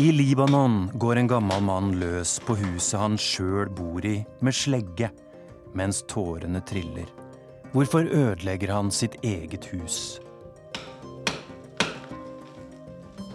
[0.00, 5.10] I Libanon går en gammel mann løs på huset han sjøl bor i, med slegge,
[5.76, 7.10] mens tårene triller.
[7.74, 9.98] Hvorfor ødelegger han sitt eget hus?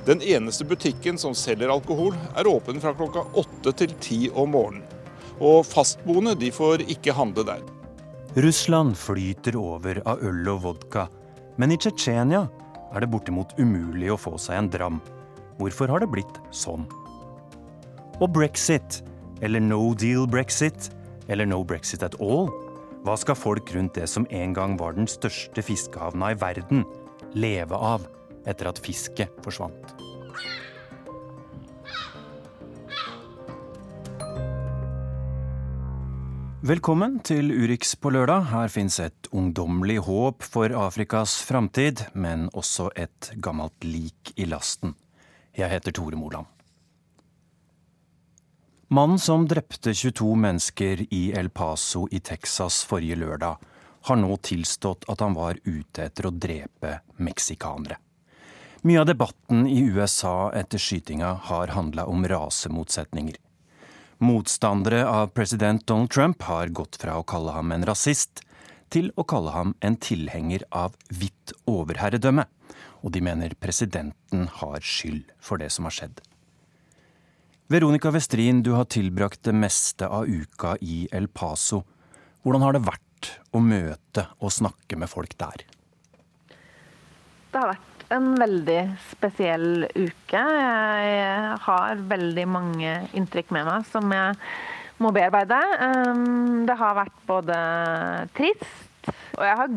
[0.10, 4.90] Den eneste butikken som selger alkohol, er åpen fra klokka åtte til ti om morgenen.
[5.38, 7.62] Og fastboende de får ikke handle der.
[8.42, 11.12] Russland flyter over av øl og vodka,
[11.62, 12.48] men i Tsjetsjenia
[12.90, 15.06] er det bortimot umulig å få seg en dram.
[15.56, 16.84] Hvorfor har det blitt sånn?
[18.20, 19.00] Og brexit,
[19.40, 20.90] eller no deal brexit,
[21.32, 22.50] eller no brexit at all?
[23.06, 26.84] Hva skal folk rundt det som en gang var den største fiskehavna i verden,
[27.38, 28.04] leve av
[28.50, 29.96] etter at fisket forsvant?
[36.66, 38.50] Velkommen til Urix på lørdag.
[38.50, 44.98] Her fins et ungdommelig håp for Afrikas framtid, men også et gammelt lik i lasten.
[45.56, 46.48] Jeg heter Tore Moland.
[48.88, 53.58] Mannen som drepte 22 mennesker i El Paso i Texas forrige lørdag,
[54.06, 57.98] har nå tilstått at han var ute etter å drepe meksikanere.
[58.86, 63.40] Mye av debatten i USA etter skytinga har handla om rasemotsetninger.
[64.22, 68.44] Motstandere av president Donald Trump har gått fra å kalle ham en rasist
[68.94, 72.46] til å kalle ham en tilhenger av hvitt overherredømme,
[73.04, 76.22] og de mener presidenten har skyld for det som har skjedd.
[77.72, 81.82] Veronica Westrin, du har tilbrakt det meste av uka i El Paso.
[82.46, 85.66] Hvordan har det vært å møte og snakke med folk der?
[87.50, 90.44] Det har vært en veldig spesiell uke.
[90.46, 94.38] Jeg har veldig mange inntrykk med meg som jeg
[95.04, 95.60] må bearbeide.
[96.68, 97.58] Det har vært både
[98.38, 99.74] trist, og jeg har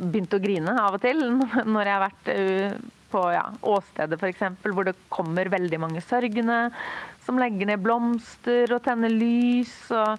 [0.00, 1.22] begynt å grine av og til
[1.74, 2.78] når jeg har vært uh,
[3.12, 6.66] på ja, åstedet f.eks., hvor det kommer veldig mange sørgende
[7.26, 9.74] som legger ned blomster og tenner lys.
[9.94, 10.18] og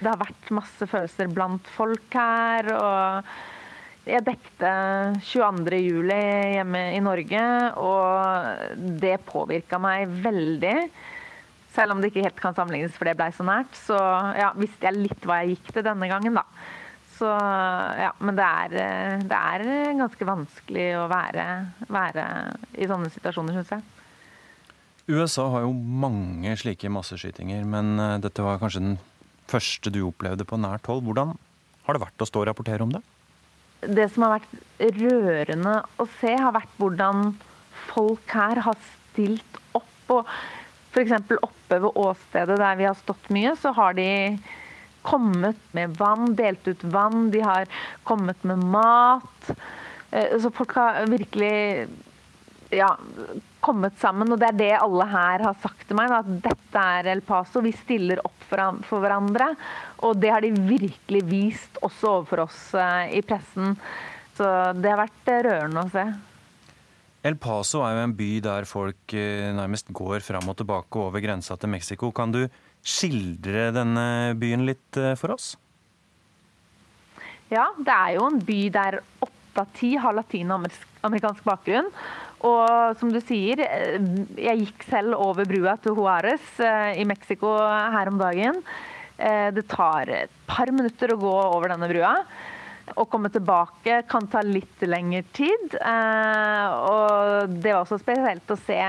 [0.00, 2.70] Det har vært masse følelser blant folk her.
[2.76, 3.32] og
[4.02, 4.70] jeg dekte
[5.22, 5.76] 22.
[5.78, 6.22] juli
[6.56, 7.42] hjemme i Norge,
[7.78, 10.74] og det påvirka meg veldig.
[11.72, 13.98] Selv om det ikke helt kan sammenlignes, for det blei så nært, så
[14.36, 16.44] ja, visste jeg litt hva jeg gikk til denne gangen, da.
[17.16, 19.64] Så, ja, men det er, det er,
[20.00, 21.46] ganske vanskelig å være,
[21.92, 22.26] være
[22.76, 23.86] i sånne situasjoner, syns jeg.
[25.12, 29.00] USA har jo mange slike masseskytinger, men eh, dette var kanskje den
[29.50, 31.02] første du opplevde på nært hold.
[31.06, 31.34] Hvordan
[31.86, 33.02] har det vært å stå og rapportere om det?
[33.82, 34.52] det som har vært
[35.00, 37.32] rørende å se, har vært hvordan
[37.90, 39.88] folk her har stilt opp.
[40.12, 40.28] og
[40.92, 41.12] F.eks.
[41.40, 44.08] oppe ved åstedet der vi har stått mye, så har de
[45.02, 47.30] kommet med vann, delt ut vann.
[47.32, 47.66] De har
[48.04, 49.52] kommet med mat.
[50.10, 51.88] Eh, så folk har virkelig
[52.70, 52.90] ja,
[53.60, 54.32] kommet sammen.
[54.32, 57.64] Og det er det alle her har sagt til meg, at dette er El Paso.
[57.64, 58.38] Vi stiller opp
[58.84, 59.54] for hverandre.
[60.04, 63.78] Og det har de virkelig vist også overfor oss eh, i pressen.
[64.36, 66.06] Så det har vært eh, rørende å se.
[67.22, 71.22] El Paso er jo en by der folk eh, nærmest går fram og tilbake over
[71.22, 72.10] grensa til Mexico.
[72.10, 72.44] Kan du
[72.82, 74.06] skildre denne
[74.38, 75.52] byen litt for oss?
[77.52, 81.90] Ja, det er jo en by der åtte av ti har latinamerikansk bakgrunn.
[82.42, 83.98] Og som du sier, eh,
[84.40, 88.58] jeg gikk selv over brua til Juárez eh, i Mexico her om dagen.
[89.18, 92.16] Eh, det tar et par minutter å gå over denne brua.
[92.98, 95.76] Å komme tilbake kan ta litt lengre tid.
[95.80, 98.80] Og det var også spesielt å se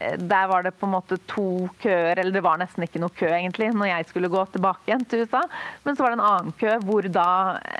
[0.00, 3.14] Eh, der var det på en måte to køer, eller det var nesten ikke noe
[3.16, 5.42] kø egentlig, når jeg skulle gå tilbake igjen til USA.
[5.84, 7.28] Men så var det en annen kø hvor da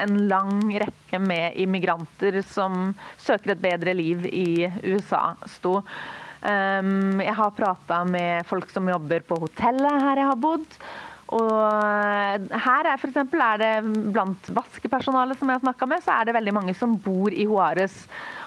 [0.00, 5.82] en lang rekke med immigranter som søker et bedre liv i USA, sto.
[6.46, 10.76] Um, jeg har prata med folk som jobber på hotellet her jeg har bodd.
[11.34, 16.14] Og her er, for eksempel, er det blant vaskepersonalet som jeg har snakka med, så
[16.14, 18.04] er det veldig mange som bor i Juarez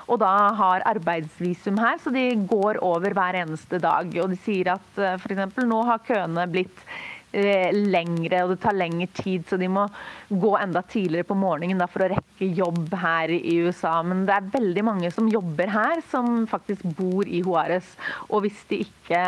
[0.10, 4.10] og da har arbeidsvisum her, så de går over hver eneste dag.
[4.24, 5.60] Og de sier at eh, f.eks.
[5.70, 9.86] nå har køene blitt eh, lengre, og det tar lengre tid, så de må
[10.30, 14.00] gå enda tidligere på morgenen da, for å rekke jobb her i USA.
[14.06, 17.96] Men det er veldig mange som jobber her, som faktisk bor i Juárez.
[18.30, 19.24] Og hvis de ikke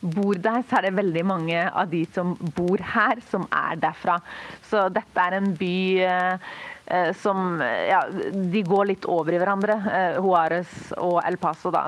[0.00, 4.20] bor der, så er det veldig mange av de som bor her, som er derfra.
[4.70, 5.78] Så dette er en by
[6.08, 6.52] eh,
[6.86, 8.02] Eh, som ja,
[8.32, 11.70] De går litt over i hverandre, eh, Juárez og El Paso.
[11.72, 11.86] Da.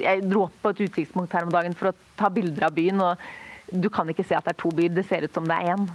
[0.00, 3.00] Jeg dro opp på et utsiktspunkt her om dagen for å ta bilder av byen,
[3.00, 3.22] og
[3.72, 4.94] du kan ikke se at det er to byer.
[4.94, 5.88] Det ser ut som det er én.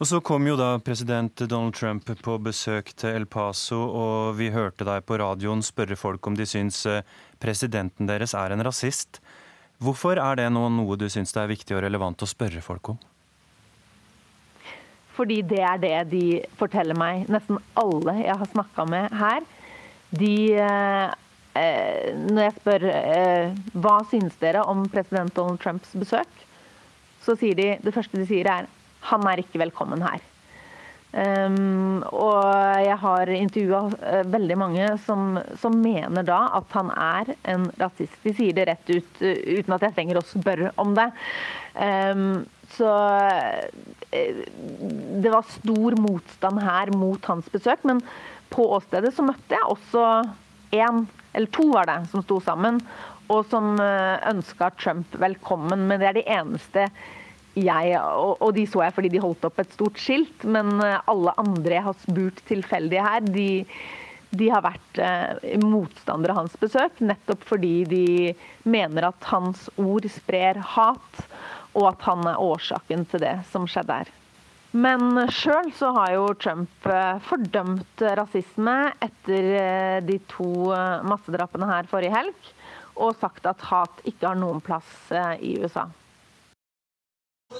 [0.00, 4.48] Og Så kom jo da president Donald Trump på besøk til El Paso, og vi
[4.48, 7.04] hørte deg på radioen spørre folk om de syns eh,
[7.36, 9.20] presidenten deres er en rasist.
[9.80, 12.94] Hvorfor er det nå noe du syns det er viktig og relevant å spørre folk
[12.94, 12.98] om?
[15.20, 16.24] Fordi det er det de
[16.56, 19.44] forteller meg, nesten alle jeg har snakka med her.
[20.16, 21.12] De eh,
[21.54, 26.30] Når jeg spør eh, hva synes dere om president Donald Trumps besøk,
[27.24, 28.68] så sier de det første de sier er
[29.10, 30.20] han er ikke velkommen her.
[31.10, 32.44] Um, og
[32.84, 38.14] jeg har intervjua uh, veldig mange som, som, mener da at han er en rasist.
[38.22, 41.08] De sier det rett ut uh, uten at jeg trenger å spørre om det.
[41.74, 42.44] Um,
[42.76, 44.44] så uh,
[45.18, 47.82] det var stor motstand her mot hans besøk.
[47.90, 48.04] Men
[48.54, 50.04] på åstedet så møtte jeg også
[50.70, 52.80] én, eller to var det, som sto sammen.
[53.30, 55.84] Og som ønska Trump velkommen.
[55.86, 56.88] Men det er de eneste
[57.58, 61.34] jeg, og, de så jeg fordi de holdt opp et stort skilt, men eh, alle
[61.40, 63.48] andre jeg har spurt tilfeldig her, de,
[64.30, 68.04] de har vært eh, motstandere av hans besøk, nettopp fordi de
[68.62, 71.26] mener at hans ord sprer hat,
[71.74, 74.16] og at han er årsaken til det som skjedde her.
[74.70, 80.50] Men sjøl så har jo Trump eh, fordømt rasisme etter eh, de to
[81.10, 82.52] massedrapene her forrige helg,
[82.94, 85.10] og sagt at hat ikke har noen plass
[85.42, 85.88] i USA.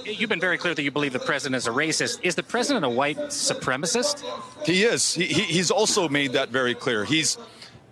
[0.05, 2.21] You've been very clear that you believe the president is a racist.
[2.23, 4.23] Is the president a white supremacist?
[4.65, 5.15] He is.
[5.15, 7.05] He, he's also made that very clear.
[7.05, 7.39] He's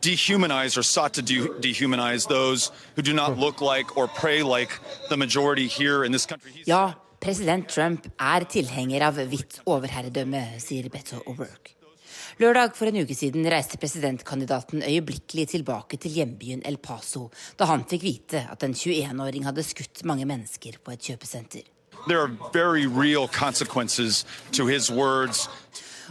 [0.00, 4.78] dehumanized or sought to de dehumanize those who do not look like or pray like
[5.08, 6.52] the majority here in this country.
[6.52, 11.74] He's ja, president Trump er tilhenger av hvitt overherredømme, sier Beto O'Rourke.
[12.38, 17.24] Lørdag for en uke siden reiste presidentkandidaten øyeblikkelig tilbake til hjembyen El Paso
[17.58, 21.66] da han fikk vite at en 21-åring hadde skutt mange mennesker på et kjøpesenter.
[22.06, 25.48] There are very real consequences to his words.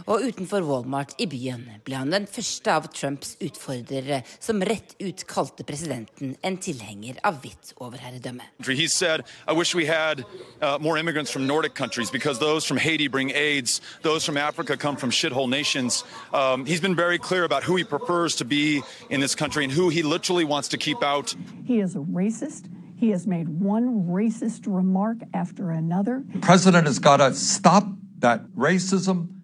[0.06, 5.24] Og utenfor Walmart i byen ble han den første av Trumps utfordrere som rett ut
[5.28, 8.44] kalte presidenten en tilhenger av hvitt overherredømme.
[8.68, 10.24] He said, I wish we had
[10.62, 12.38] uh, more immigrants from Nordic countries because
[12.78, 16.04] Haiti bring AIDS, those from Africa come from shithole nations.
[16.32, 19.72] Um, he's been very clear about who he prefers to be in this country and
[19.72, 21.34] who he literally wants to keep out.
[21.64, 22.64] He is a racist.
[22.96, 26.24] He has made one racist remark after another.
[26.32, 27.84] The president has got to stop
[28.18, 29.37] that racism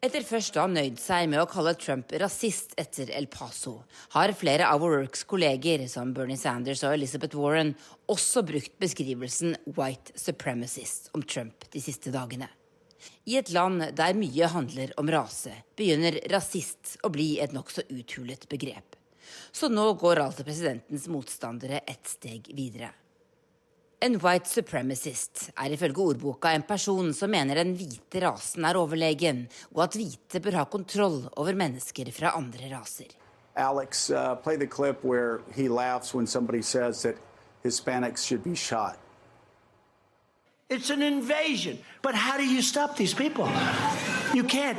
[0.00, 3.72] Etter først å ha nøyd seg med å kalle Trump rasist etter El Paso,
[4.14, 7.74] har flere av O'Rourkes kolleger, som Bernie Sanders og Elizabeth Warren,
[8.06, 12.48] også brukt beskrivelsen 'white supremacist' om Trump de siste dagene.
[13.26, 18.46] I et land der mye handler om rase, begynner rasist å bli et nokså uthulet
[18.48, 18.94] begrep.
[19.50, 22.94] Så nå går altså presidentens motstandere et steg videre.
[24.00, 29.42] En white supremacist er ifølge ordboka en person som mener den hvite rasen er overlegen,
[29.74, 33.12] og at hvite bør ha kontroll over mennesker fra andre raser.
[33.56, 37.16] Alex, uh, play the clip where he laughs when somebody says that
[37.62, 38.96] Hispanics should be shot.
[40.70, 41.78] It's an invasion.
[42.00, 43.48] But how do you stop these people?
[44.32, 44.78] You can't.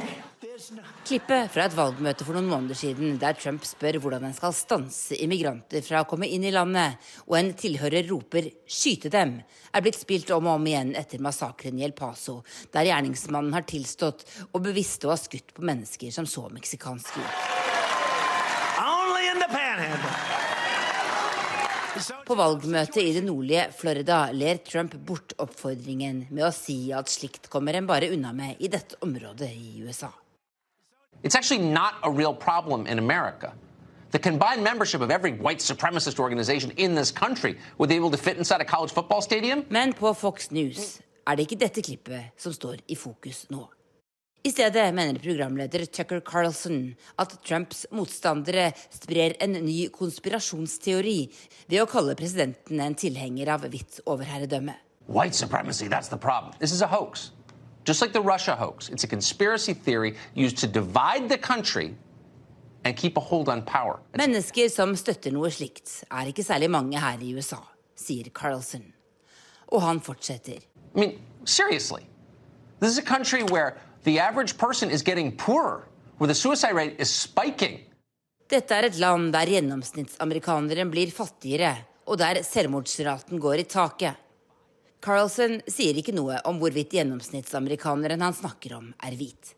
[1.07, 5.17] Klippet fra et valgmøte for noen måneder siden der Trump spør hvordan en skal stanse
[5.24, 9.41] immigranter fra å komme inn i landet, og en tilhører roper 'skyte dem',
[9.74, 12.43] er blitt spilt om og om igjen etter massakren i El Paso,
[12.74, 17.38] der gjerningsmannen har tilstått og bevisst å ha skutt på mennesker som så meksikanske ut.
[22.25, 27.50] På valgmøtet i det nordlige Florida ler Trump bort oppfordringen med å si at slikt
[27.51, 30.12] kommer en bare unna med i dette området i USA.
[31.23, 33.53] It's actually not a real problem in America.
[34.11, 38.17] The combined membership of every white supremacist organization in this country would be able to
[38.17, 39.65] fit inside a college football stadium.
[39.69, 43.67] Men på Fox News er det ikke dette klippet som står i fokus nå.
[44.43, 51.19] I stedet mener programleder Tucker Carlson at Trumps motstandere sprer en ny konspirasjonsteori
[51.69, 54.73] ved å kalle presidenten en tilhenger av hvitt overherredømme.
[55.05, 56.53] White supremacy, that's the problem.
[56.59, 57.29] This is a hoax.
[57.83, 61.95] Just like the Russia hoax, it's a conspiracy theory used to divide the country
[62.83, 64.00] and keep a hold on power.
[64.17, 67.61] Mennesker som støtter noe slikt, er ikke særlig mange her i USA,
[67.95, 68.93] sier Carlson.
[69.71, 70.61] Og han fortsetter.
[70.95, 72.05] I mean, seriously.
[72.81, 76.95] This is a country where the average person is getting poorer, where the suicide rate
[77.00, 77.79] is spiking.
[78.50, 84.17] Dette er et land der gjennomsnittsamerikaneren blir fattigere, og der selvmordsraten går i taket.
[85.01, 89.55] Carlson sier ikke noe om hvorvidt gjennomsnittsamerikaneren han snakker om, er hvit.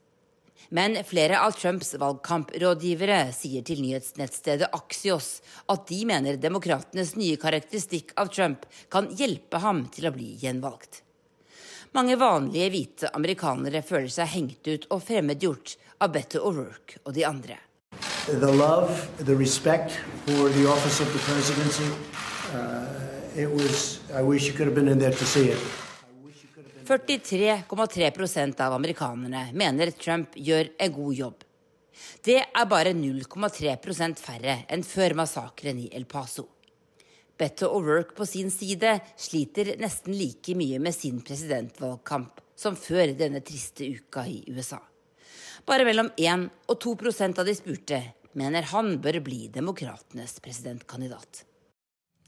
[0.73, 8.15] Men flere av Trumps valgkamprådgivere sier til nyhetsnettstedet Axios at de mener demokratenes nye karakteristikk
[8.17, 11.03] av Trump kan hjelpe ham til å bli gjenvalgt.
[11.93, 17.27] Mange vanlige hvite amerikanere føler seg hengt ut og fremmedgjort av Better O'Rourke og de
[17.27, 17.59] andre.
[18.31, 20.63] The love, the respect for the
[23.35, 25.57] was, I wish you could have been in there to see it.
[26.85, 31.43] 43,3% av amerikanerne mener Trump gjør en god jobb.
[32.23, 36.45] Det er bare 0,3% færre enn før massakren i El Paso.
[37.39, 43.41] Beto O'Rourke på sin side sliter nesten like mye med sin presidentvalgkamp som før denne
[43.41, 44.81] triste uka i USA.
[45.65, 48.01] Bare mellom 1 og 2% av de spurte
[48.37, 51.45] mener han bør bli demokratenes presidentkandidat.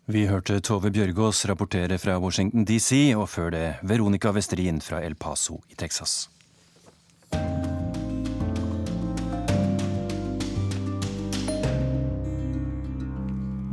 [0.06, 5.16] Vi hørte Tove Bjørgaas rapportere fra Washington DC, og før det Veronica Westerin fra El
[5.18, 6.28] Paso i Texas.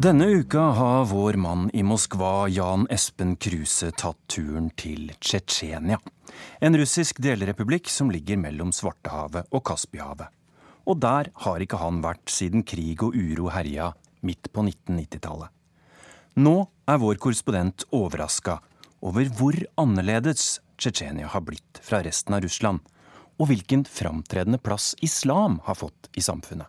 [0.02, 6.00] Denne uka har vår mann i Moskva, Jan Espen Kruse, tatt turen til Tsjetsjenia.
[6.64, 10.32] En russisk delrepublikk som ligger mellom Svartehavet og Kaspihavet.
[10.88, 13.92] Og der har ikke han vært siden krig og uro herja
[14.24, 15.52] midt på 1990-tallet.
[16.34, 16.54] Nå
[16.88, 18.54] er vår korrespondent overraska
[19.04, 22.80] over hvor annerledes Tsjetsjenia har blitt fra resten av Russland,
[23.36, 26.68] og hvilken framtredende plass islam har fått i samfunnet.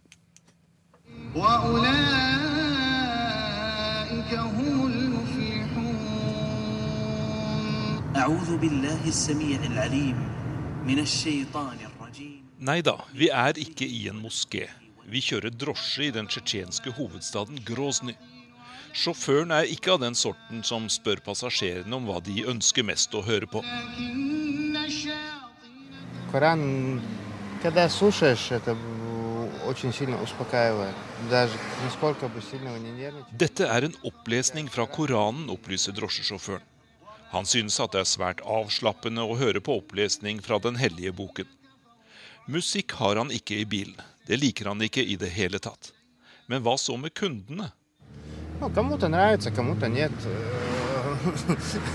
[12.59, 14.67] Nei da, vi er ikke i en moské.
[15.07, 18.19] Vi kjører drosje i den tsjetsjenske hovedstaden Grozny.
[18.93, 23.23] Sjåføren er ikke av den sorten som spør passasjerene om hva de ønsker mest å
[23.25, 23.63] høre på.
[33.43, 36.69] Dette er en opplesning fra Koranen, opplyser drosjesjåføren.
[37.33, 41.49] Han synes at det er svært avslappende å høre på opplesning fra Den hellige boken.
[42.45, 43.97] Musikk har han ikke i bilen.
[44.29, 45.89] Det liker han ikke i det hele tatt.
[46.45, 47.71] Men hva så med kundene?
[48.62, 50.12] Ну, кому-то нравится, кому-то нет.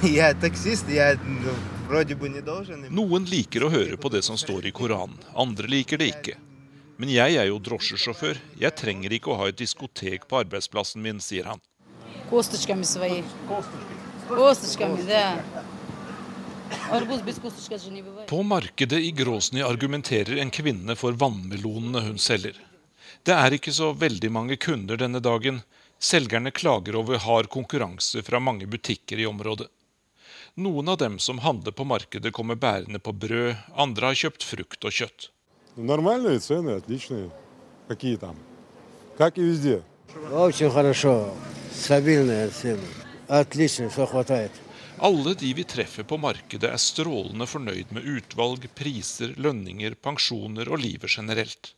[0.01, 1.51] Я таксист, я ну,
[1.88, 2.85] вроде бы не должен.
[2.89, 6.38] Noen liker å høre på det som står i Koranen, andre liker det ikke.
[6.97, 8.39] Men jeg er jo drosjesjåfør.
[8.59, 11.63] Jeg trenger ikke å ha et diskotek på arbeidsplassen min, sier han.
[12.29, 13.23] Косточками свои.
[14.27, 15.39] Косточками, да.
[16.91, 18.29] Арбуз без косточка же не бывает.
[18.29, 22.57] På markedet i Grozny argumenterer en kvinne for vannmelonene hun selger.
[23.23, 25.62] Det er ikke så veldig mange kunder denne dagen.
[26.03, 29.69] Selgerne klager over hard konkurranse fra mange butikker i området.
[30.55, 34.85] Noen av dem som handler på markedet, kommer bærende på brød, andre har kjøpt frukt
[34.85, 35.29] og kjøtt.
[35.75, 37.31] Нормальные цены, отличные.
[37.88, 38.38] Какие там?
[39.17, 39.81] Как и везде.
[40.31, 41.33] Очень хорошо.
[41.73, 42.88] Стабильные цены.
[43.27, 44.51] Отлично, все хватает.
[45.00, 50.79] Alle de vi treffer på markedet, er strålende fornøyd med utvalg, priser, lønninger, pensjoner og
[50.79, 51.73] livet generelt.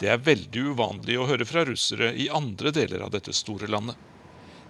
[0.00, 3.96] Det er veldig uvanlig å høre fra russere i andre deler av dette store landet.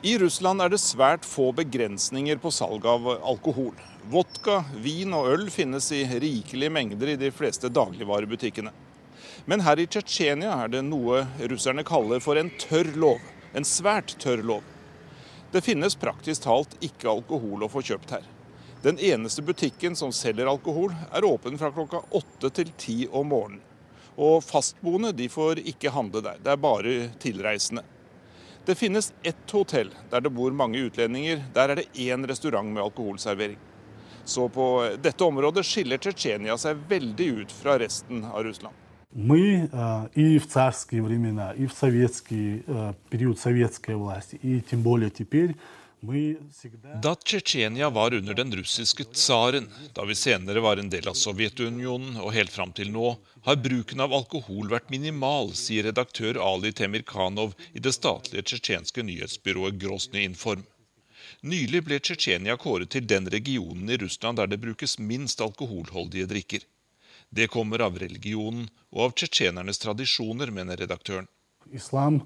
[0.02, 3.74] I Russland er det svært få begrensninger på salg av alkohol.
[4.12, 8.70] Vodka, vin og øl finnes i rikelige mengder i de fleste dagligvarebutikkene.
[9.50, 13.18] Men her i Tsjetsjenia er det noe russerne kaller for en tørr lov.
[13.58, 14.62] En svært tørr lov.
[15.50, 18.26] Det finnes praktisk talt ikke alkohol å få kjøpt her.
[18.84, 23.64] Den eneste butikken som selger alkohol, er åpen fra klokka åtte til ti om morgenen.
[24.17, 27.83] Og fastboende de får ikke handle der, det er bare tilreisende.
[28.65, 31.41] Det finnes ett hotell der det bor mange utlendinger.
[31.53, 33.57] Der er det én restaurant med alkoholservering.
[34.23, 34.67] Så på
[35.03, 38.75] dette området skiller Tsjetsjenia seg veldig ut fra resten av Russland.
[39.15, 44.81] Мы э, и в царские времена, и в советский э, период советской власти, и тем
[44.81, 45.59] более теперь мы всегда...
[47.02, 52.20] da Tsjetsjenia var under den russiske tsaren, da vi senere var en del av Sovjetunionen
[52.22, 57.56] og helt fram til nå, har bruken av alkohol vært minimal, sier redaktør Ali Temirkanov
[57.74, 60.62] i det statlige tsjetsjenske nyhetsbyrået Grosny Inform.
[61.42, 66.62] Nylig ble Tsjetsjenia kåret til den regionen i Russland der det brukes minst alkoholholdige drikker.
[67.30, 71.26] Det kommer av religionen og av tsjetsjenernes tradisjoner, mener redaktøren.
[71.74, 72.22] Islam,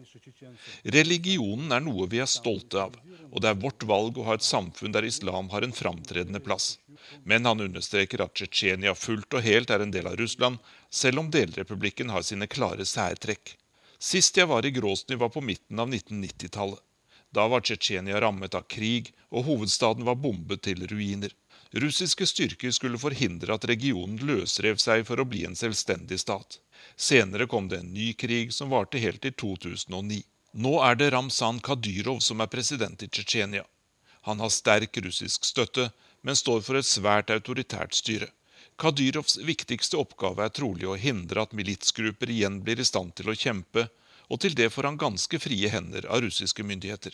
[0.84, 2.94] Religionen er noe vi er stolte av,
[3.32, 6.78] og det er vårt valg å ha et samfunn der islam har en framtredende plass.
[7.24, 11.32] Men han understreker at Tsjetsjenia fullt og helt er en del av Russland, selv om
[11.34, 13.56] delrepublikken har sine klare særtrekk.
[13.98, 16.78] Sist jeg var i Grosny, var på midten av 1990-tallet.
[17.37, 21.35] Da var Tsjetsjenia rammet av krig, og hovedstaden var bombet til ruiner.
[21.83, 26.57] Russiske styrker skulle forhindre at regionen løsrev seg for å bli en selvstendig stat.
[26.95, 30.23] Senere kom det en ny krig som varte helt til 2009.
[30.65, 33.67] Nå er det Ramzan Kadyrov som er president i Tsjetsjenia.
[34.25, 35.91] Han har sterk russisk støtte,
[36.25, 38.31] men står for et svært autoritært styre.
[38.81, 43.37] Kadyrovs viktigste oppgave er trolig å hindre at militsgrupper igjen blir i stand til å
[43.37, 43.85] kjempe,
[44.27, 47.13] og til det får han ganske frie hender av russiske myndigheter.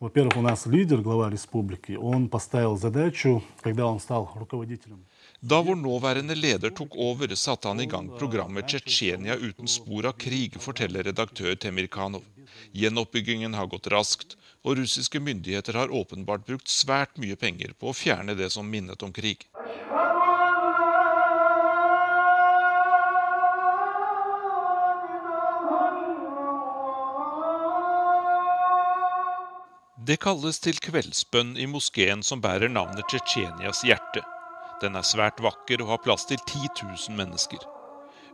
[0.00, 5.04] Во-первых, у нас лидер, глава республики, он поставил задачу, когда он стал руководителем
[5.42, 10.12] Da vår nåværende leder tok over, satte han i gang programmet 'Tsjetsjenia uten spor av
[10.12, 12.22] krig', forteller redaktør Temir Kanov.
[12.72, 17.96] Gjenoppbyggingen har gått raskt, og russiske myndigheter har åpenbart brukt svært mye penger på å
[17.96, 19.44] fjerne det som minnet om krig.
[30.09, 34.23] Det kalles til kveldsbønn i moskeen som bærer navnet Tsjetsjenias hjerte.
[34.81, 37.61] Den er svært vakker og har plass til 10 000 mennesker.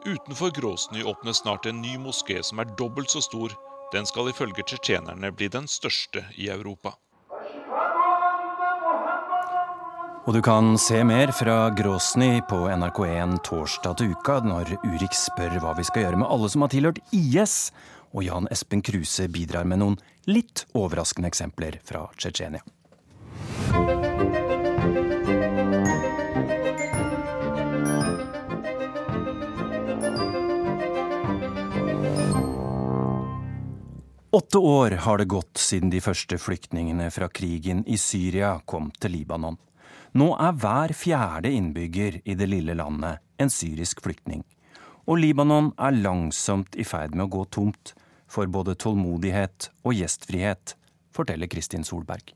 [0.05, 3.51] Utenfor Gråsny åpnes snart en ny moské som er dobbelt så stor.
[3.91, 6.93] Den skal ifølge tsjetsjenerne bli den største i Europa.
[10.25, 15.59] Og du kan se mer fra Gråsny på NRK1 torsdag til uka, når Urix spør
[15.59, 17.73] hva vi skal gjøre med alle som har tilhørt IS,
[18.15, 19.99] og Jan Espen Kruse bidrar med noen
[20.31, 22.63] litt overraskende eksempler fra Tsjetsjenia.
[34.35, 39.15] Åtte år har det gått siden de første flyktningene fra krigen i Syria kom til
[39.15, 39.55] Libanon.
[40.15, 44.43] Nå er hver fjerde innbygger i det lille landet en syrisk flyktning.
[45.07, 47.93] Og Libanon er langsomt i ferd med å gå tomt
[48.27, 50.75] for både tålmodighet og gjestfrihet,
[51.15, 52.33] forteller Kristin Solberg.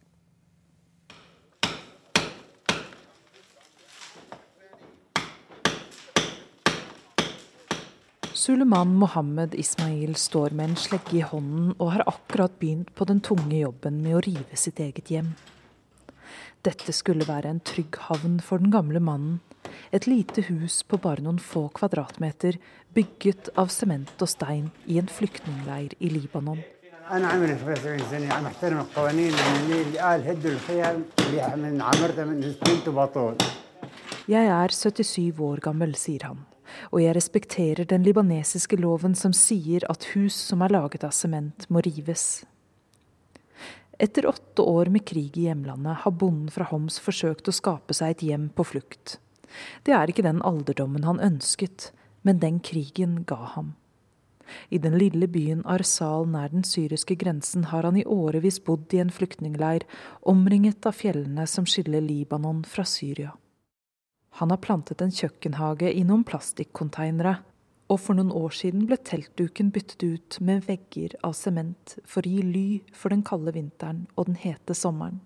[8.39, 13.19] Suleman Mohammed Ismail står med en slegge i hånden og har akkurat begynt på den
[13.19, 15.33] tunge jobben med å rive sitt eget hjem.
[16.63, 19.41] Dette skulle være en trygg havn for den gamle mannen.
[19.91, 22.57] Et lite hus på bare noen få kvadratmeter,
[22.93, 26.61] bygget av sement og stein i en flyktningleir i Libanon.
[34.29, 36.43] Jeg er 77 år gammel, sier han,
[36.91, 41.65] og jeg respekterer den libanesiske loven som sier at hus som er laget av sement,
[41.73, 42.43] må rives.
[43.99, 48.13] Etter åtte år med krig i hjemlandet har bonden fra Homs forsøkt å skape seg
[48.13, 49.17] et hjem på flukt.
[49.83, 51.91] Det er ikke den alderdommen han ønsket,
[52.23, 53.75] men den krigen ga ham.
[54.69, 59.01] I den lille byen Arsal nær den syriske grensen har han i årevis bodd i
[59.03, 59.85] en flyktningleir,
[60.21, 63.35] omringet av fjellene som skiller Libanon fra Syria.
[64.41, 67.39] Han har plantet en kjøkkenhage i noen plastikkonteinere,
[67.89, 72.29] og for noen år siden ble teltduken byttet ut med vegger av sement for å
[72.29, 75.23] gi ly for den kalde vinteren og den hete sommeren.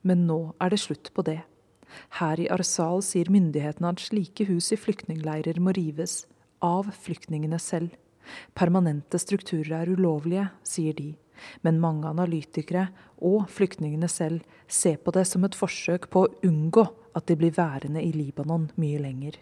[0.00, 1.42] Men nå er det slutt på det.
[2.18, 6.26] Her i Arsal sier myndighetene at slike hus i flyktningleirer må rives,
[6.64, 7.94] av flyktningene selv.
[8.58, 11.12] Permanente strukturer er ulovlige, sier de,
[11.62, 12.88] men mange analytikere
[13.24, 16.84] og flyktningene selv ser på det som et forsøk på å unngå
[17.18, 19.38] at de blir værende i Libanon mye lenger.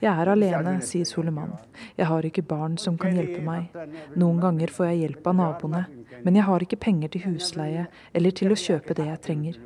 [0.00, 1.50] Jeg er alene, sier Suleman.
[1.98, 3.76] Jeg har ikke barn som kan hjelpe meg.
[4.16, 5.82] Noen ganger får jeg hjelp av naboene,
[6.24, 7.84] men jeg har ikke penger til husleie
[8.16, 9.60] eller til å kjøpe det jeg trenger.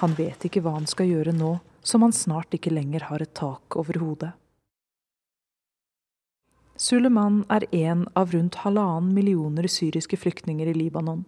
[0.00, 3.36] Han vet ikke hva han skal gjøre nå som han snart ikke lenger har et
[3.36, 4.32] tak over hodet.
[6.76, 11.24] Suleman er en av rundt halvannen millioner syriske flyktninger i Libanon.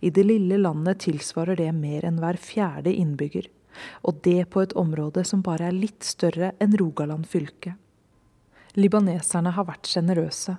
[0.00, 3.48] I det lille landet tilsvarer det mer enn hver fjerde innbygger
[4.02, 7.74] og det på et område som bare er litt større enn Rogaland fylke.
[8.76, 10.56] Libaneserne har vært sjenerøse.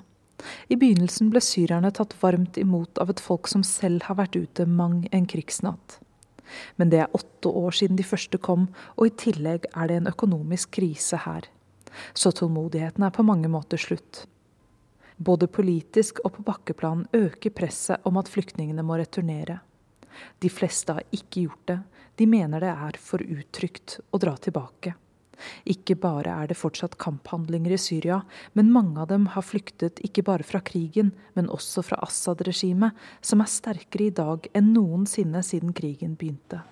[0.70, 4.66] I begynnelsen ble syrerne tatt varmt imot av et folk som selv har vært ute
[4.70, 6.00] mang en krigsnatt.
[6.78, 10.10] Men det er åtte år siden de første kom, og i tillegg er det en
[10.14, 11.50] økonomisk krise her.
[12.14, 14.26] Så tålmodigheten er på mange måter slutt.
[15.18, 19.60] Både politisk og på bakkeplan øker presset om at flyktningene må returnere.
[20.42, 21.80] De fleste har ikke gjort det,
[22.18, 24.96] de mener det er for utrygt å dra tilbake.
[25.70, 28.22] Ikke bare er det fortsatt kamphandlinger i Syria,
[28.58, 33.44] men mange av dem har flyktet ikke bare fra krigen, men også fra Assad-regimet, som
[33.44, 36.64] er sterkere i dag enn noensinne siden krigen begynte.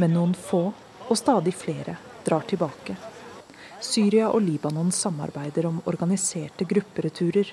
[0.00, 0.64] Men noen få,
[1.06, 1.94] og stadig flere,
[2.26, 2.96] drar tilbake.
[3.80, 7.48] Syria og Libanon samarbeider om organiserte gruppereturer,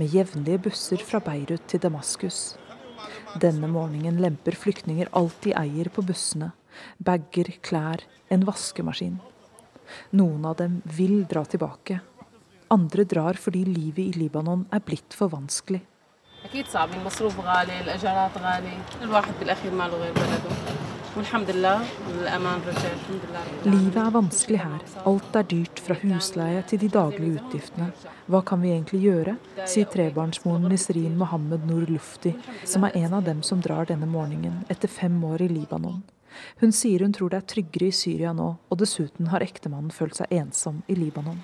[0.00, 2.56] med jevnlige busser fra Beirut til Damaskus.
[3.36, 6.54] Denne morgenen lemper flyktninger alt de eier på bussene.
[6.96, 9.18] Bager, klær, en vaskemaskin.
[10.16, 12.00] Noen av dem vil dra tilbake.
[12.72, 15.82] Andre drar fordi livet i Libanon er blitt for vanskelig.
[23.64, 24.82] Livet er vanskelig her.
[25.08, 27.88] Alt er dyrt, fra husleie til de daglige utgiftene.
[28.28, 32.34] Hva kan vi egentlig gjøre, sier trebarnsmoren Nisrin Mohammed Noor Lufti,
[32.68, 36.02] som er en av dem som drar denne morgenen, etter fem år i Libanon.
[36.60, 40.18] Hun sier hun tror det er tryggere i Syria nå, og dessuten har ektemannen følt
[40.20, 41.40] seg ensom i Libanon.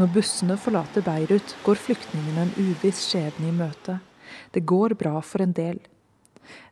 [0.00, 3.98] Når bussene forlater Beirut, går flyktningene en uviss skjebne i møte.
[4.52, 5.80] Det går bra for en del.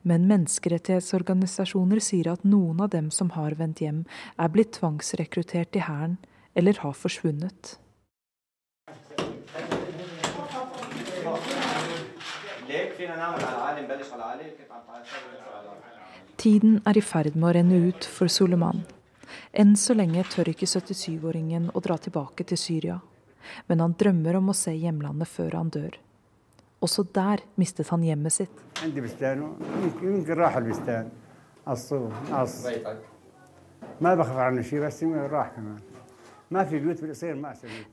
[0.02, 4.04] Men menneskerettighetsorganisasjoner sier at noen av dem som har vendt hjem,
[4.38, 6.18] er blitt tvangsrekruttert i hæren
[6.58, 7.76] eller har forsvunnet.
[16.38, 18.84] Tiden er i ferd med å renne ut for Suleman.
[19.52, 22.98] Enn så lenge tør ikke 77-åringen å dra tilbake til Syria.
[23.66, 25.96] Men han drømmer om å se hjemlandet før han dør.
[26.80, 28.64] Også der mistet han hjemmet sitt.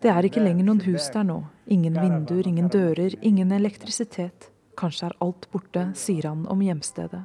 [0.01, 1.39] Det er ikke lenger noen hus der nå.
[1.65, 4.51] Ingen vinduer, ingen dører, ingen elektrisitet.
[4.77, 7.23] Kanskje er alt borte, sier han om hjemstedet.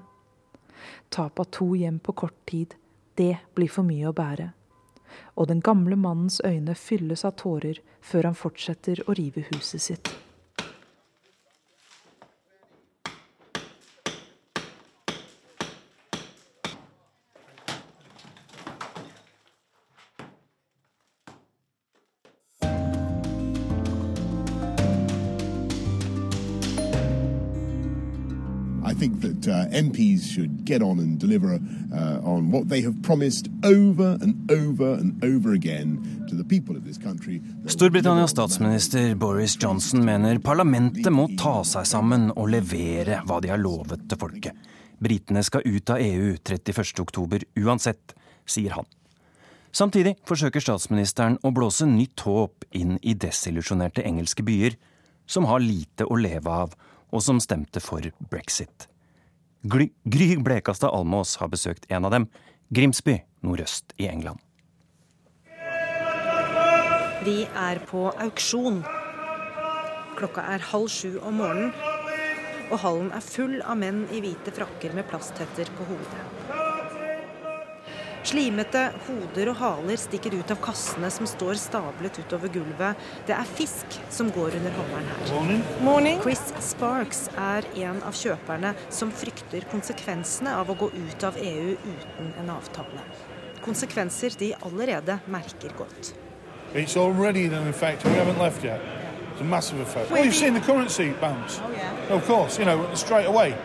[1.11, 2.75] Tap av to hjem på kort tid,
[3.19, 4.49] det blir for mye å bære.
[5.37, 10.13] Og den gamle mannens øyne fylles av tårer før han fortsetter å rive huset sitt.
[29.73, 34.95] MPs should get on and deliver uh, on what they have promised over and over
[34.95, 37.41] and over again to the people of this country.
[37.67, 43.61] Storbritannias statsminister Boris Johnson mener parlamentet må ta seg sammen og levere hva de har
[43.63, 44.71] lovet til folket.
[45.01, 48.89] Britene skal ut av EU 31.10 uansett, sier han.
[49.73, 54.75] Samtidig forsøker statsministeren å blåse nytt håp inn i desillusjonerte engelske byer,
[55.31, 56.75] som har lite å leve av,
[57.11, 58.90] og som stemte for brexit.
[59.63, 59.91] Gry,
[60.41, 62.29] Blekastad Almås har besøkt en av dem,
[62.73, 64.41] Grimsby nordøst i England.
[67.27, 68.81] Vi er på auksjon.
[70.17, 71.75] Klokka er halv sju om morgenen,
[72.71, 76.60] og hallen er full av menn i hvite frakker med plasthetter på hodet.
[78.21, 83.01] Slimete hoder og haler stikker ut av kassene som står stablet utover gulvet.
[83.27, 86.21] Det er fisk som går under hammeren her.
[86.21, 91.73] Chris Sparks er en av kjøperne som frykter konsekvensene av å gå ut av EU
[91.81, 93.07] uten en avtale.
[93.65, 96.13] Konsekvenser de allerede merker godt.
[96.75, 98.05] It's already an effect.
[98.05, 98.81] We haven't left yet.
[99.33, 100.11] It's a massive effect.
[100.11, 101.59] Well, you've seen the currency bounce.
[101.59, 102.15] Oh, yeah.
[102.15, 103.57] Of course, you know, straight away.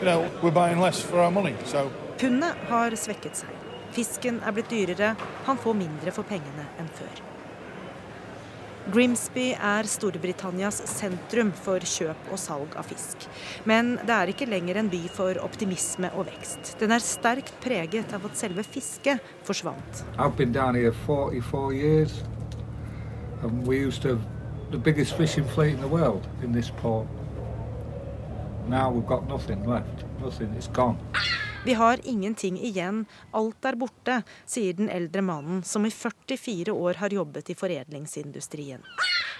[0.00, 1.54] You know, we're buying less for our money.
[1.64, 3.59] So Pundet har svekket seg.
[3.94, 5.14] Fisken er blitt dyrere,
[5.46, 7.20] han får mindre for pengene enn før.
[8.90, 13.26] Grimsby er Storbritannias sentrum for kjøp og salg av fisk.
[13.68, 16.72] Men det er ikke lenger en by for optimisme og vekst.
[16.80, 20.02] Den er sterkt preget av at selve fisket forsvant.
[20.18, 22.22] I've been down here 44 years,
[23.42, 24.24] and we used to have
[24.72, 27.06] the biggest fishing fleet in the world in this port.
[28.66, 30.04] Now we've got nothing left.
[30.20, 30.54] Nothing.
[30.56, 30.96] It's gone.
[31.64, 36.94] Vi har ingenting igjen, alt er borte, sier den eldre mannen som i 44 år
[37.02, 38.80] har jobbet i foredlingsindustrien.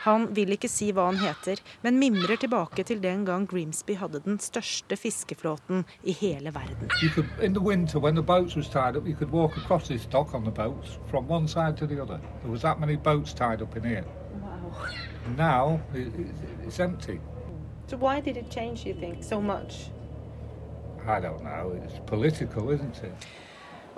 [0.05, 4.21] Han vil ikke si hva han heter, men mimrer tilbake til den gang Grimsby hadde
[4.27, 6.93] den største fiskeflåten i hele verden.
[7.15, 10.05] Could, in the winter, when the boats was tied up, you could walk across this
[10.07, 12.21] dock on the boats from one side to the other.
[12.43, 14.05] There was that many boats tied up in here.
[14.43, 14.75] Wow.
[15.39, 16.35] Now it, it,
[16.67, 17.19] it's empty.
[17.87, 19.91] So why did it change, you think, so much?
[21.00, 21.00] I don't know.
[21.00, 21.00] It's political, isn't it?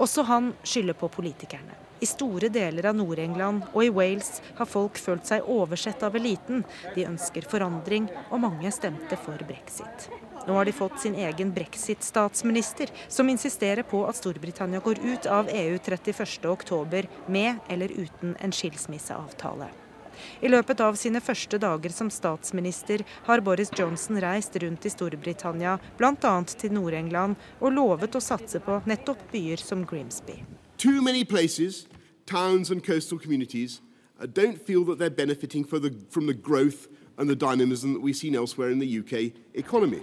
[0.02, 1.78] Også han skylder på politikerne.
[2.02, 6.64] I store deler av Nord-England og i Wales har folk følt seg oversett av eliten.
[6.96, 10.08] De ønsker forandring, og mange stemte for brexit.
[10.48, 15.52] Nå har de fått sin egen brexit-statsminister, som insisterer på at Storbritannia går ut av
[15.52, 19.70] EU 31.10 med eller uten en skilsmisseavtale.
[20.40, 25.78] I løpet av sine første dager som statsminister har Boris Johnson reist rundt i Storbritannia,
[25.98, 26.34] bl.a.
[26.44, 30.42] til Nord-England, og lovet å satse på nettopp byer som Grimsby.
[30.78, 31.86] Too many places,
[32.26, 33.80] towns and coastal communities
[34.20, 38.16] uh, don't feel that they're benefiting the, from the growth and the dynamism that we've
[38.16, 40.02] seen elsewhere in the UK economy.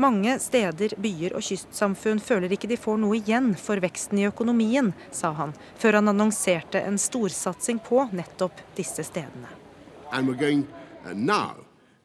[0.00, 4.92] Mange steder, byer og kystsamfunn føler ikke de får noe igjen for veksten i økonomien,
[5.12, 9.59] sa han, før han annonserte en storsatsing på nettopp disse stedene.
[10.12, 10.66] And we're going
[11.04, 11.56] uh, now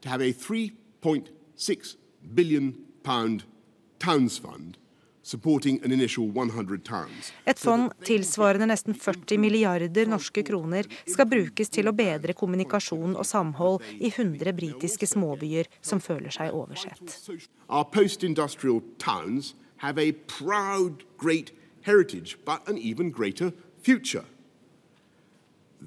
[0.01, 1.95] to have a 3.6
[2.33, 3.43] billion pound
[3.99, 4.77] towns fund
[7.45, 13.25] et fond tilsvarende nesten 40 milliarder norske kroner skal brukes til å bedre kommunikasjon og
[13.25, 17.17] samhold i 100 britiske småbyer som føler seg oversett.
[17.69, 24.25] Our post-industrial towns have a proud, great heritage, but an even greater future.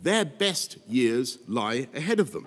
[0.03, 2.47] Their best years lie ahead of them.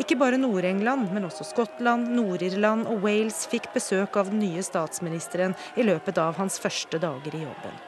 [0.00, 5.54] Ikke bare Nord-England, men også Skottland, Nord-Irland og Wales fikk besøk av den nye statsministeren
[5.78, 7.78] i løpet av hans første dager i jobben.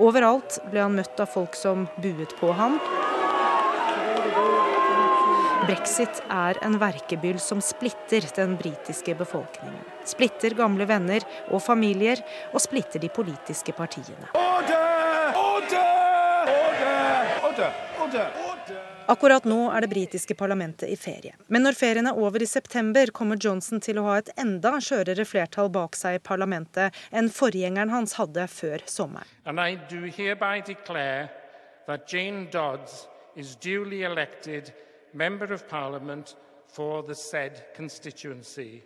[0.00, 2.78] Overalt ble han møtt av folk som buet på ham.
[5.66, 9.82] Brexit er en verkebyll som splitter den britiske befolkningen.
[10.06, 12.22] Splitter gamle venner og familier,
[12.54, 14.45] og splitter de politiske partiene.
[19.06, 21.36] Akkurat nå er det britiske parlamentet i ferie.
[21.46, 25.24] Men når ferien er over i september, kommer Johnson til å ha et enda skjørere
[25.28, 29.30] flertall bak seg i parlamentet enn forgjengeren hans hadde før sommeren.
[29.46, 31.28] And I do hereby declare
[31.86, 34.72] that Jane Dodds is duly elected
[35.14, 36.34] member of parliament
[36.66, 38.82] for the said constituency.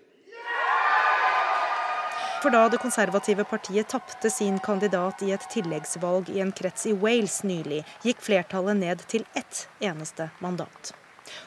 [2.40, 6.94] For da det konservative partiet tapte sin kandidat i et tilleggsvalg i en krets i
[6.96, 10.94] Wales nylig, gikk flertallet ned til ett eneste mandat.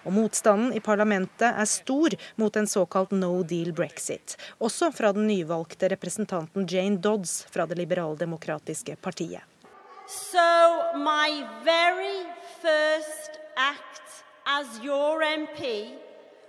[0.05, 5.25] Og motstanden i parlamentet er stor mot en såkalt no deal brexit, også fra den
[5.31, 9.41] nyvalgte representanten Jane Dodds fra det liberaldemokratiske partiet.
[10.05, 10.45] So
[10.93, 12.21] my very
[12.61, 15.97] first act as your MP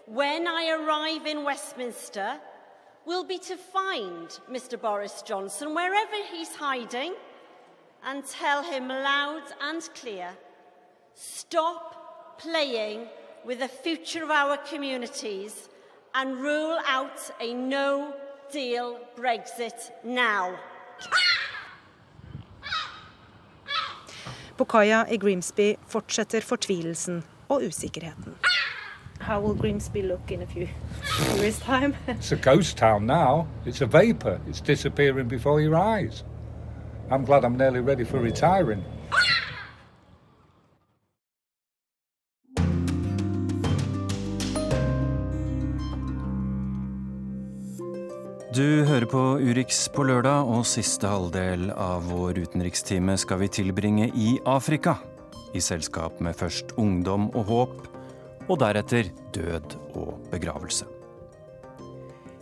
[0.05, 2.37] when I arrive in Westminster
[3.07, 7.15] will be to find Mr Boris Johnson wherever he's hiding
[8.05, 10.31] and tell him loud and clear
[11.15, 13.07] stop playing
[13.45, 15.69] with the future of our communities
[16.15, 18.15] and rule out a no
[18.53, 20.57] deal Brexit now.
[24.57, 28.39] På kaia i Grimsby fortsetter fortvilelsen og usikkerheten.
[29.25, 30.69] How will Grimsby look in a few
[31.37, 31.97] years' time?
[32.09, 33.47] it's a ghost town now.
[33.65, 34.39] It's a vapour.
[34.47, 36.25] It's disappearing before your eyes.
[37.11, 38.85] I'm glad I'm nearly ready for retiring.
[48.55, 54.13] Du hører på Urix på lørdag, og siste halvdel av vår utenrikstime skal vi tilbringe
[54.15, 54.95] i Afrika.
[55.55, 57.95] I selskap med først ungdom og håp,
[58.49, 60.87] og deretter død og begravelse.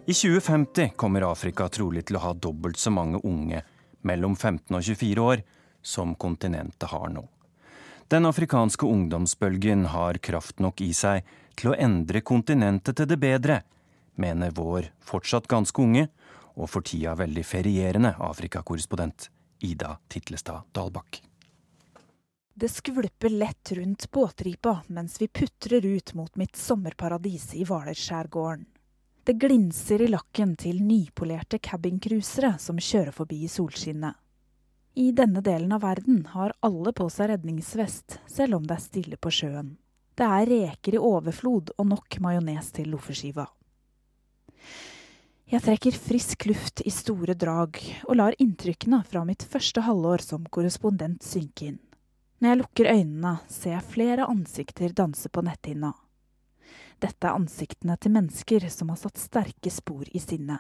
[0.03, 3.63] I 2050 kommer Afrika trolig til å ha dobbelt så mange unge
[4.03, 5.45] mellom 15 og 24 år
[5.83, 7.23] som kontinentet har nå.
[8.11, 11.23] Den afrikanske ungdomsbølgen har kraft nok i seg
[11.57, 13.63] til å endre kontinentet til det bedre,
[14.19, 16.09] mener vår fortsatt ganske unge
[16.53, 19.31] og for tida veldig ferierende Afrikakorrespondent
[19.65, 21.23] Ida Titlestad Dalbakk.
[22.55, 28.67] Det skvulper lett rundt båtripa mens vi putrer ut mot mitt sommerparadis i Hvalerskjærgården.
[29.25, 34.19] Det glinser i lakken til nypolerte cabincruisere som kjører forbi i solskinnet.
[34.95, 39.17] I denne delen av verden har alle på seg redningsvest, selv om det er stille
[39.17, 39.77] på sjøen.
[40.19, 43.47] Det er reker i overflod og nok majones til loffeskiva.
[45.49, 50.45] Jeg trekker frisk luft i store drag og lar inntrykkene fra mitt første halvår som
[50.53, 51.81] korrespondent synke inn.
[52.43, 55.93] Når jeg lukker øynene, ser jeg flere ansikter danse på netthinna.
[56.99, 60.59] Dette er ansiktene til mennesker som har satt sterke spor i sinnet.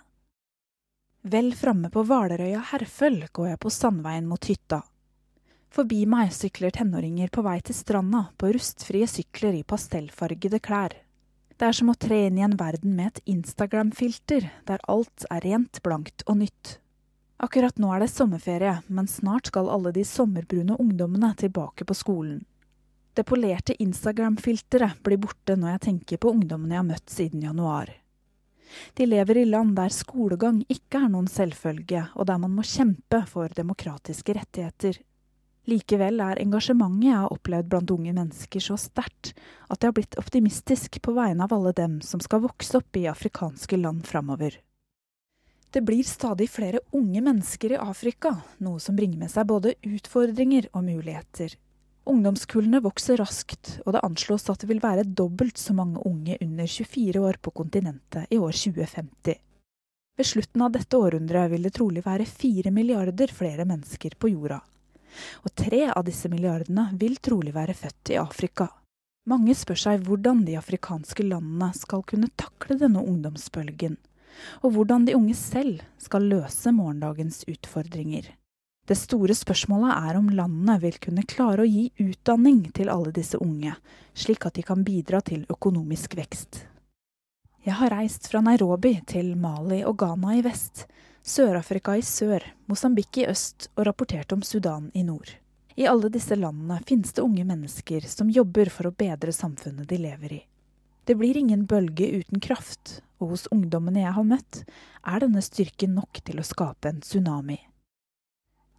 [1.27, 4.79] Vel framme på Hvalerøya Herføl går jeg på sandveien mot hytta.
[5.75, 10.95] Forbi meg sykler tenåringer på vei til stranda på rustfrie sykler i pastellfargede klær.
[11.59, 15.43] Det er som å tre inn i en verden med et Instagram-filter, der alt er
[15.49, 16.77] rent, blankt og nytt.
[17.43, 22.45] Akkurat nå er det sommerferie, men snart skal alle de sommerbrune ungdommene tilbake på skolen.
[23.15, 27.91] Det polerte Instagram-filteret blir borte når jeg tenker på ungdommene jeg har møtt siden januar.
[28.95, 33.25] De lever i land der skolegang ikke er noen selvfølge, og der man må kjempe
[33.29, 35.03] for demokratiske rettigheter.
[35.69, 39.35] Likevel er engasjementet jeg har opplevd blant unge mennesker så sterkt
[39.69, 43.09] at jeg har blitt optimistisk på vegne av alle dem som skal vokse opp i
[43.11, 44.63] afrikanske land framover.
[45.73, 50.69] Det blir stadig flere unge mennesker i Afrika, noe som bringer med seg både utfordringer
[50.73, 51.55] og muligheter.
[52.13, 56.69] Ungdomskullene vokser raskt, og det anslås at det vil være dobbelt så mange unge under
[56.69, 59.39] 24 år på kontinentet i år 2050.
[60.19, 64.61] Ved slutten av dette århundret vil det trolig være fire milliarder flere mennesker på jorda
[65.43, 68.69] og tre av disse milliardene vil trolig være født i Afrika.
[69.31, 73.99] Mange spør seg hvordan de afrikanske landene skal kunne takle denne ungdomsbølgen,
[74.63, 78.31] og hvordan de unge selv skal løse morgendagens utfordringer.
[78.87, 83.39] Det store spørsmålet er om landene vil kunne klare å gi utdanning til alle disse
[83.39, 83.77] unge,
[84.15, 86.65] slik at de kan bidra til økonomisk vekst.
[87.63, 90.89] Jeg har reist fra Nairobi til Mali og Ghana i vest,
[91.23, 95.31] Sør-Afrika i sør, Mosambik i øst og rapportert om Sudan i nord.
[95.79, 100.01] I alle disse landene finnes det unge mennesker som jobber for å bedre samfunnet de
[100.03, 100.41] lever i.
[101.07, 104.63] Det blir ingen bølge uten kraft, og hos ungdommene jeg har møtt,
[105.07, 107.61] er denne styrken nok til å skape en tsunami.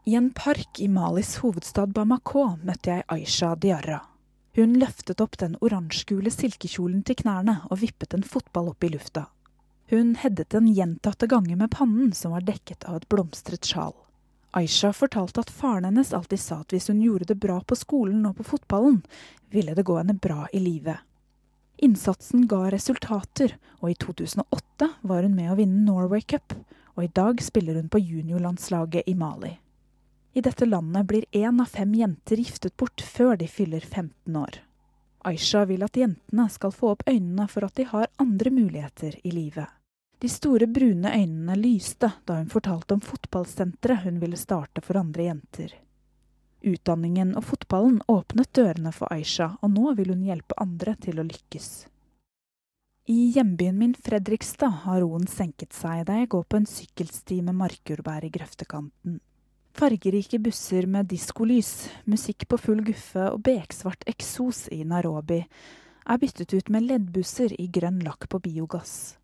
[0.06, 4.02] I en park i Malis hovedstad Bamako møtte jeg Aisha Diarra.
[4.54, 9.30] Hun løftet opp den oransjegule silkekjolen til knærne og vippet en fotball opp i lufta.
[9.90, 13.96] Hun heddet den gjentatte ganger med pannen, som var dekket av et blomstret sjal.
[14.54, 18.26] Aisha fortalte at faren hennes alltid sa at hvis hun gjorde det bra på skolen
[18.30, 19.00] og på fotballen,
[19.50, 21.00] ville det gå henne bra i livet.
[21.84, 26.54] Innsatsen ga resultater, og i 2008 var hun med å vinne Norway Cup,
[26.96, 29.52] og i dag spiller hun på juniorlandslaget i Mali.
[30.32, 34.62] I dette landet blir én av fem jenter giftet bort før de fyller 15 år.
[35.28, 39.36] Aisha vil at jentene skal få opp øynene for at de har andre muligheter i
[39.36, 39.68] livet.
[40.24, 45.28] De store, brune øynene lyste da hun fortalte om fotballsenteret hun ville starte for andre
[45.34, 45.76] jenter.
[46.64, 51.28] Utdanningen og fotballen åpnet dørene for Aisha, og nå vil hun hjelpe andre til å
[51.28, 51.70] lykkes.
[53.12, 57.58] I hjembyen min Fredrikstad har roen senket seg da jeg går på en sykkelsti med
[57.60, 59.18] markjordbær i grøftekanten.
[59.76, 66.54] Fargerike busser med diskolys, musikk på full guffe og beksvart eksos i Nairobi er byttet
[66.54, 69.18] ut med leddbusser i grønn lakk på biogass.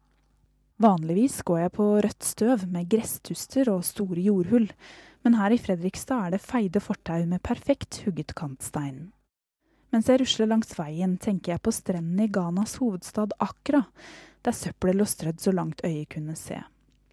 [0.79, 4.69] Vanligvis går jeg på rødt støv med gresstuster og store jordhull,
[5.25, 9.09] men her i Fredrikstad er det feide fortau med perfekt hugget kantstein.
[9.89, 13.83] Mens jeg rusler langs veien, tenker jeg på strendene i Ghanas hovedstad Accra,
[14.45, 16.61] der søppelet lå strødd så langt øyet kunne se.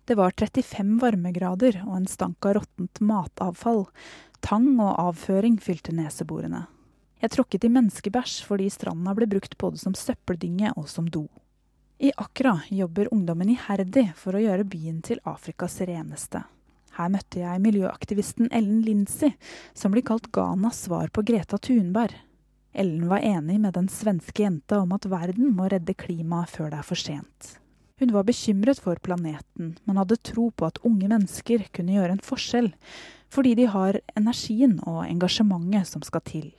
[0.07, 3.87] Det var 35 varmegrader og en stank av råttent matavfall.
[4.45, 6.67] Tang og avføring fylte neseborene.
[7.19, 11.25] Jeg tråkket i menneskebæsj fordi stranda ble brukt både som søppeldynge og som do.
[11.99, 16.45] I Accra jobber ungdommen iherdig for å gjøre byen til Afrikas reneste.
[16.97, 19.35] Her møtte jeg miljøaktivisten Ellen Lindsey,
[19.77, 22.15] som blir kalt Ghanas svar på Greta Thunberg.
[22.77, 26.81] Ellen var enig med den svenske jenta om at verden må redde klimaet før det
[26.81, 27.57] er for sent.
[28.01, 32.25] Hun var bekymret for planeten, men hadde tro på at unge mennesker kunne gjøre en
[32.25, 32.69] forskjell,
[33.33, 36.51] fordi de har energien og engasjementet som skal til.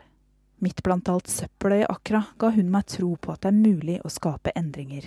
[0.62, 4.00] Midt blant alt søppelet i Akra ga hun meg tro på at det er mulig
[4.02, 5.06] å skape endringer.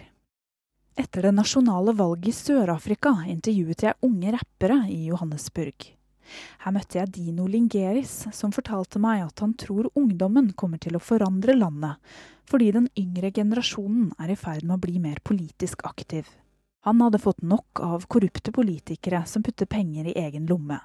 [0.98, 5.86] Etter det nasjonale valget i Sør-Afrika intervjuet jeg unge rappere i Johannesburg.
[6.62, 11.02] Her møtte jeg Dino Lingeris, som fortalte meg at han tror ungdommen kommer til å
[11.02, 11.98] forandre landet,
[12.50, 16.26] fordi den yngre generasjonen er i ferd med å bli mer politisk aktiv.
[16.86, 20.78] Han hadde fått nok av korrupte politikere som putter penger i egen lomme.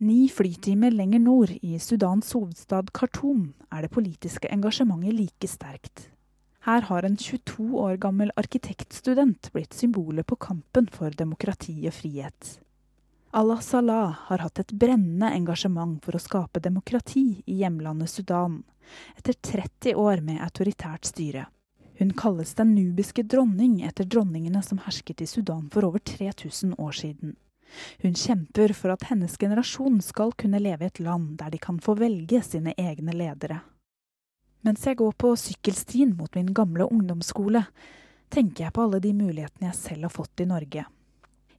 [0.00, 6.10] Ni flytimer lenger nord, i Sudans hovedstad Khartoum, er det politiske engasjementet like sterkt.
[6.66, 12.56] Her har en 22 år gammel arkitektstudent blitt symbolet på kampen for demokrati og frihet.
[13.30, 18.64] Allah Salah har hatt et brennende engasjement for å skape demokrati i hjemlandet Sudan,
[19.14, 21.44] etter 30 år med autoritært styre.
[22.00, 26.98] Hun kalles den nubiske dronning etter dronningene som hersket i Sudan for over 3000 år
[26.98, 27.36] siden.
[28.02, 31.78] Hun kjemper for at hennes generasjon skal kunne leve i et land der de kan
[31.78, 33.62] få velge sine egne ledere.
[34.66, 37.60] Mens jeg går på sykkelstien mot min gamle ungdomsskole,
[38.34, 40.82] tenker jeg på alle de mulighetene jeg selv har fått i Norge.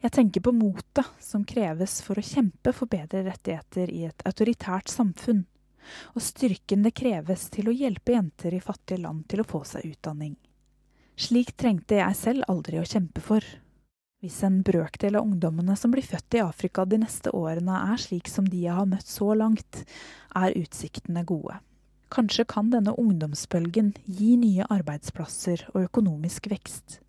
[0.04, 4.92] Jeg tenker på motet som kreves for å kjempe for bedre rettigheter i et autoritært
[4.92, 5.46] samfunn,
[6.14, 9.88] og styrken det kreves til å hjelpe jenter i fattige land til å få seg
[9.88, 10.36] utdanning.
[11.16, 13.46] Slik trengte jeg selv aldri å kjempe for.
[14.20, 18.28] Hvis en brøkdel av ungdommene som blir født i Afrika de neste årene er slik
[18.28, 19.86] som de jeg har møtt så langt,
[20.36, 21.62] er utsiktene gode.
[22.14, 27.02] Kanskje kan denne ungdomsbølgen gi nye arbeidsplasser og økonomisk vekst.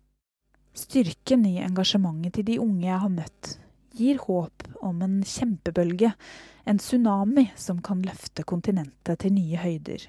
[0.75, 3.55] Styrken i engasjementet til de unge jeg har møtt,
[3.95, 6.13] gir håp om en kjempebølge,
[6.69, 10.05] en tsunami som kan løfte kontinentet til nye høyder.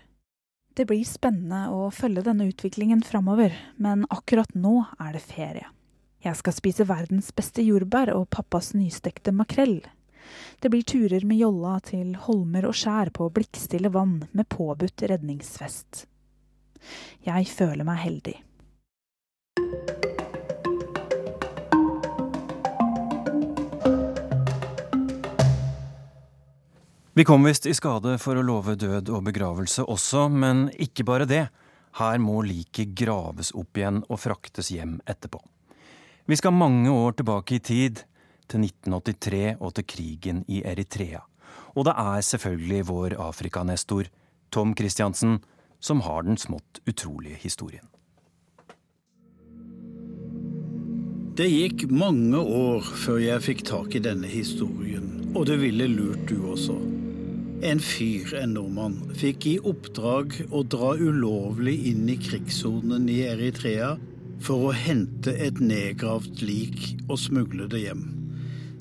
[0.76, 5.66] Det blir spennende å følge denne utviklingen framover, men akkurat nå er det ferie.
[6.20, 9.80] Jeg skal spise verdens beste jordbær og pappas nystekte makrell.
[10.60, 16.06] Det blir turer med jolla til holmer og skjær på blikkstille vann med påbudt redningsvest.
[17.26, 18.36] Jeg føler meg heldig.
[27.20, 31.26] Vi kom visst i skade for å love død og begravelse også, men ikke bare
[31.28, 31.42] det.
[31.98, 35.40] Her må liket graves opp igjen og fraktes hjem etterpå.
[36.30, 38.04] Vi skal mange år tilbake i tid,
[38.50, 41.22] til 1983 og til krigen i Eritrea.
[41.78, 44.10] Og det er selvfølgelig vår Afrikanestor,
[44.50, 45.38] Tom Christiansen,
[45.80, 47.86] som har den smått utrolige historien.
[51.40, 56.26] Det gikk mange år før jeg fikk tak i denne historien, og det ville lurt
[56.28, 56.76] du også.
[57.64, 63.94] En fyr, en nordmann, fikk i oppdrag å dra ulovlig inn i krigssonen i Eritrea
[64.44, 68.19] for å hente et nedgravd lik og smugle det hjem.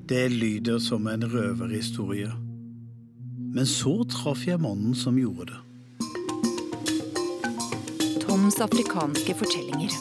[0.09, 2.31] Det lyder som en røverhistorie.
[3.53, 5.59] Men så traff jeg mannen som gjorde det.
[8.23, 9.93] Toms afrikanske fortellinger.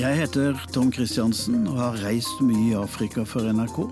[0.00, 3.84] Jeg heter Tom Christiansen og har reist mye i Afrika for NRK.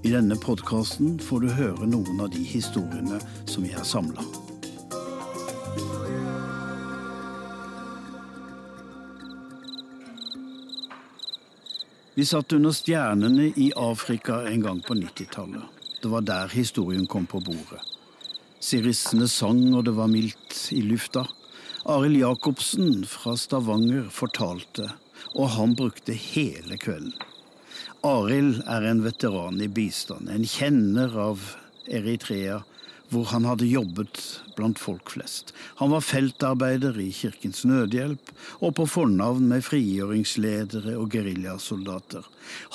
[0.00, 4.47] I denne podkasten får du høre noen av de historiene som jeg har samla.
[12.18, 15.62] Vi satt under stjernene i Afrika en gang på 90-tallet.
[16.02, 17.78] Det var der historien kom på bordet.
[18.58, 21.22] Sirissene sang, og det var mildt i lufta.
[21.86, 24.88] Arild Jacobsen fra Stavanger fortalte,
[25.38, 27.14] og han brukte hele kvelden.
[28.02, 31.52] Arild er en veteran i bistand, en kjenner av
[31.86, 32.64] Eritrea,
[33.12, 34.20] hvor han hadde jobbet
[34.56, 35.52] blant folk flest.
[35.80, 42.26] Han var feltarbeider i Kirkens Nødhjelp og på fornavn med frigjøringsledere og geriljasoldater.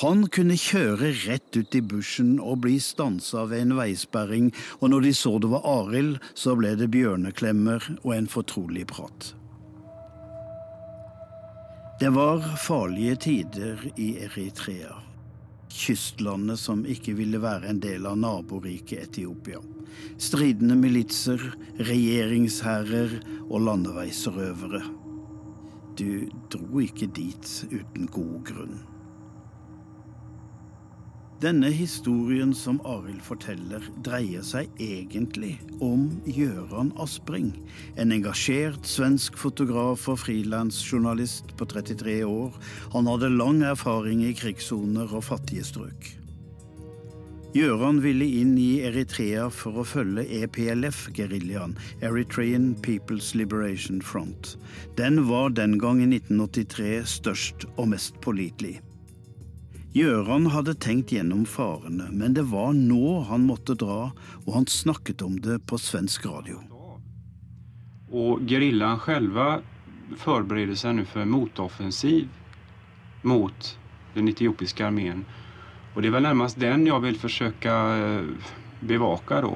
[0.01, 5.07] Han kunne kjøre rett ut i bushen og bli stansa ved en veisperring, og når
[5.07, 9.33] de så det var Arild, så ble det bjørneklemmer og en fortrolig prat.
[12.01, 15.03] Det var farlige tider i Eritrea
[15.73, 19.61] kystlandet som ikke ville være en del av naboriket Etiopia.
[20.21, 21.41] Stridende militser,
[21.79, 23.19] regjeringsherrer
[23.49, 24.83] og landeveisrøvere.
[25.99, 28.81] Du dro ikke dit uten god grunn.
[31.43, 37.49] Denne historien som Arild forteller, dreier seg egentlig om Gjøran Aspring.
[37.99, 42.55] En engasjert svensk fotograf og frilansjournalist på 33 år.
[42.95, 46.22] Han hadde lang erfaring i krigssoner og fattige strøk.
[47.53, 54.55] Gøran ville inn i Eritrea for å følge EPLF-geriljaen, Eritrean People's Liberation Front.
[54.97, 58.79] Den var den gang i 1983 størst og mest pålitelig.
[59.93, 64.09] Gjøran hadde tenkt gjennom farene, men det var nå han måtte dra,
[64.47, 66.57] og han snakket om det på svensk radio.
[68.09, 69.37] Og geriljaen selv
[70.25, 72.33] forbereder seg nå for en motoffensiv
[73.29, 73.73] mot
[74.17, 75.21] den etiopiske armén.
[75.93, 77.75] Og det er vel nærmest den jeg vil forsøke
[78.87, 79.53] bevake da.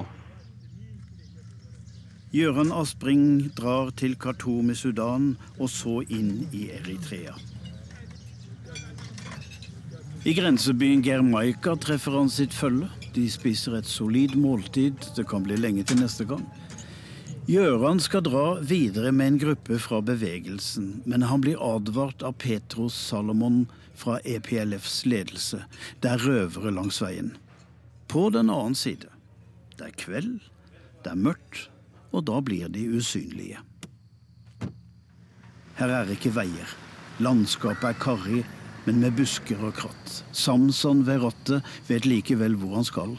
[2.28, 7.32] Gøran Aspring drar til Khartoum i Sudan, og så inn i Eritrea.
[10.28, 12.90] I grensebyen Germaika treffer han sitt følge.
[13.14, 14.98] De spiser et solid måltid.
[15.16, 16.44] Det kan bli lenge til neste gang.
[17.48, 22.92] Gjøran skal dra videre med en gruppe fra bevegelsen, men han blir advart av Petros
[22.92, 23.62] Salomon
[23.96, 25.62] fra EPLFs ledelse.
[26.04, 27.30] Det er røvere langs veien.
[28.04, 29.08] På den annen side.
[29.78, 30.34] Det er kveld,
[31.06, 31.62] det er mørkt,
[32.12, 33.64] og da blir de usynlige.
[35.80, 36.76] Her er ikke veier.
[37.24, 38.44] Landskapet er karrig,
[38.84, 40.20] men med busker og kratt.
[40.36, 43.16] Samson ved rattet vet likevel hvor han skal.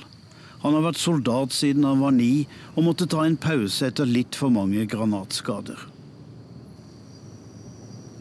[0.62, 4.36] Han har vært soldat siden han var ni, og måtte ta en pause etter litt
[4.36, 5.88] for mange granatskader.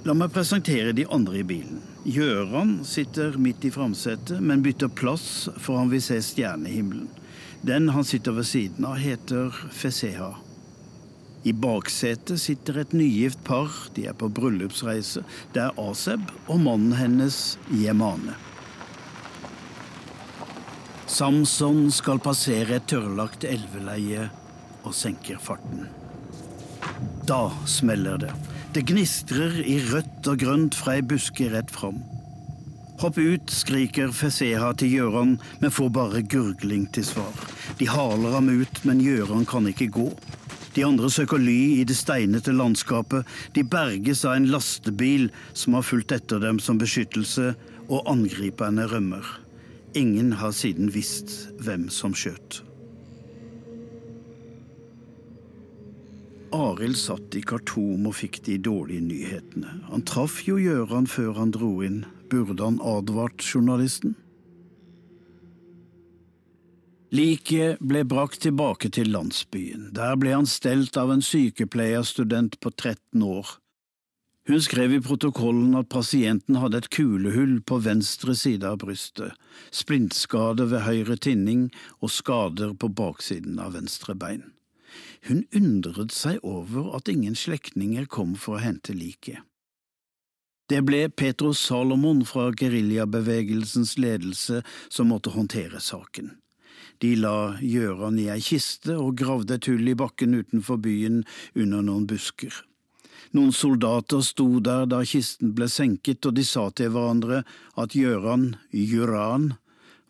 [0.07, 1.82] La meg presentere de andre i bilen.
[2.09, 7.11] Gjøran sitter midt i framsetet, men bytter plass for han vil se stjernehimmelen.
[7.66, 10.36] Den han sitter ved siden av, heter Feseha.
[11.43, 13.74] I baksetet sitter et nygift par.
[13.95, 15.24] De er på bryllupsreise.
[15.55, 18.39] Det er Aseb og mannen hennes, Yemane.
[21.09, 24.27] Samson skal passere et tørrlagt elveleie
[24.85, 25.87] og senker farten.
[27.29, 28.35] Da smeller det.
[28.77, 32.03] Det gnistrer i rødt og grønt fra ei buske rett fram.
[33.01, 37.33] Hopp ut, skriker Feseha til Gjøran, men får bare gurgling til svar.
[37.81, 40.11] De haler ham ut, men Gjøran kan ikke gå.
[40.77, 43.25] De andre søker ly i det steinete landskapet.
[43.57, 47.55] De berges av en lastebil som har fulgt etter dem som beskyttelse,
[47.89, 49.47] og angriperne rømmer.
[49.97, 52.62] Ingen har siden visst hvem som skjøt.
[56.53, 59.74] Arild satt i Khartoum og fikk de dårlige nyhetene.
[59.91, 62.03] Han traff jo Gjøran før han dro inn.
[62.28, 64.16] Burde han advart journalisten?
[67.12, 69.89] Liket ble brakt tilbake til landsbyen.
[69.97, 73.55] Der ble han stelt av en sykepleierstudent på 13 år.
[74.49, 79.34] Hun skrev i protokollen at pasienten hadde et kulehull på venstre side av brystet,
[79.68, 81.66] splintskade ved høyre tinning
[82.01, 84.46] og skader på baksiden av venstre bein.
[85.28, 89.44] Hun undret seg over at ingen slektninger kom for å hente liket.
[90.68, 96.38] Det ble Petros Salomon fra geriljabevegelsens ledelse som måtte håndtere saken.
[97.05, 101.20] De la Gjøran i ei kiste og gravde et hull i bakken utenfor byen
[101.53, 102.64] under noen busker.
[103.37, 107.43] Noen soldater sto der da kisten ble senket, og de sa til hverandre
[107.76, 109.55] at Gjøran, Juran,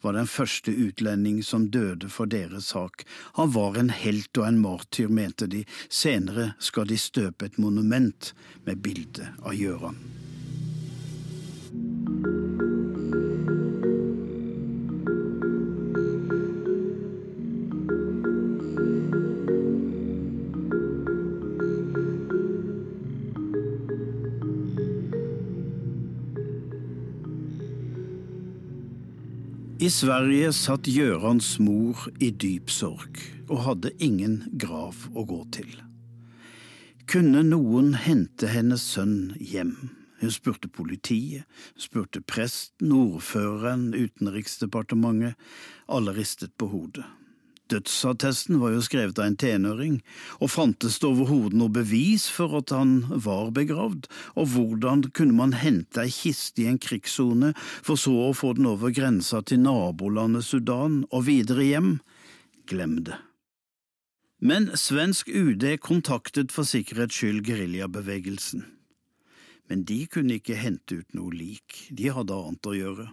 [0.00, 3.02] var den første utlending som døde for deres sak.
[3.34, 5.64] Han var en helt og en martyr, mente de.
[5.90, 8.32] Senere skal de støpe et monument
[8.64, 9.98] med bilde av Gjøran.
[29.78, 35.68] I Sverige satt Gjørans mor i dyp sorg og hadde ingen grav å gå til.
[37.06, 39.76] Kunne noen hente hennes sønn hjem?
[40.18, 41.46] Hun spurte politiet,
[41.78, 45.38] spurte presten, ordføreren, Utenriksdepartementet.
[45.86, 47.06] Alle ristet på hodet.
[47.68, 49.98] Dødsattesten var jo skrevet av en tenåring,
[50.40, 54.08] og fantes det overhodet noe bevis for at han var begravd,
[54.40, 58.70] og hvordan kunne man hente ei kiste i en krigssone for så å få den
[58.70, 61.92] over grensa til nabolandet Sudan og videre hjem?
[62.68, 63.20] Glem det.
[64.40, 68.64] Men svensk UD kontaktet for sikkerhets skyld geriljabevegelsen.
[69.68, 73.08] Men de kunne ikke hente ut noe lik, de hadde annet å gjøre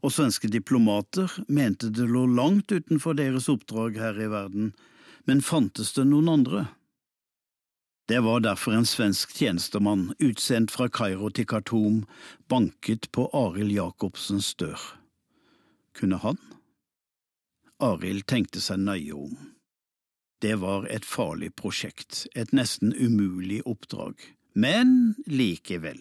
[0.00, 4.72] og svenske diplomater mente det lå langt utenfor deres oppdrag her i verden,
[5.28, 6.66] men fantes det noen andre?
[8.10, 12.00] Det var derfor en svensk tjenestemann, utsendt fra Kairo til Khartoum,
[12.50, 14.80] banket på Arild Jacobsens dør.
[15.94, 16.40] Kunne han?
[17.78, 19.36] Arild tenkte seg nøye om.
[20.42, 24.16] Det var et farlig prosjekt, et nesten umulig oppdrag,
[24.58, 26.00] men likevel.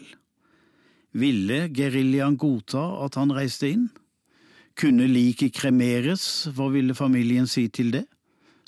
[1.12, 3.90] Ville geriljaen godta at han reiste inn?
[4.80, 8.06] Kunne liket kremeres, hva ville familien si til det?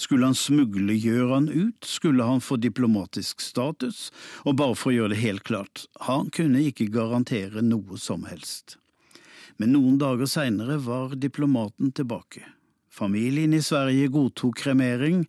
[0.02, 4.10] Skulle han smugle Gjøran ut, skulle han få diplomatisk status,
[4.42, 8.80] og bare for å gjøre det helt klart, han kunne ikke garantere noe som helst.
[9.62, 12.42] Men noen dager seinere var diplomaten tilbake.
[12.90, 15.28] Familien i Sverige godtok kremering,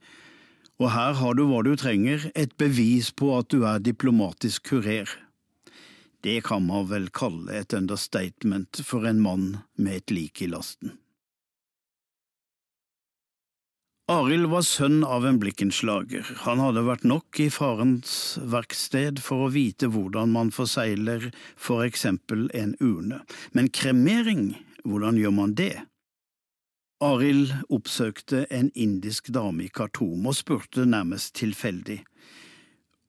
[0.80, 5.12] og her har du hva du trenger, et bevis på at du er diplomatisk kurer.
[6.22, 10.96] Det kan man vel kalle et understatement for en mann med et lik i lasten.
[14.10, 16.26] Arild var sønn av en blikkenslager.
[16.44, 22.48] Han hadde vært nok i farens verksted for å vite hvordan man forsegler for eksempel
[22.54, 23.22] en urne,
[23.54, 24.52] men kremering,
[24.84, 25.86] hvordan gjør man det?
[27.02, 32.02] Arild oppsøkte en indisk dame i Khartoum og spurte nærmest tilfeldig.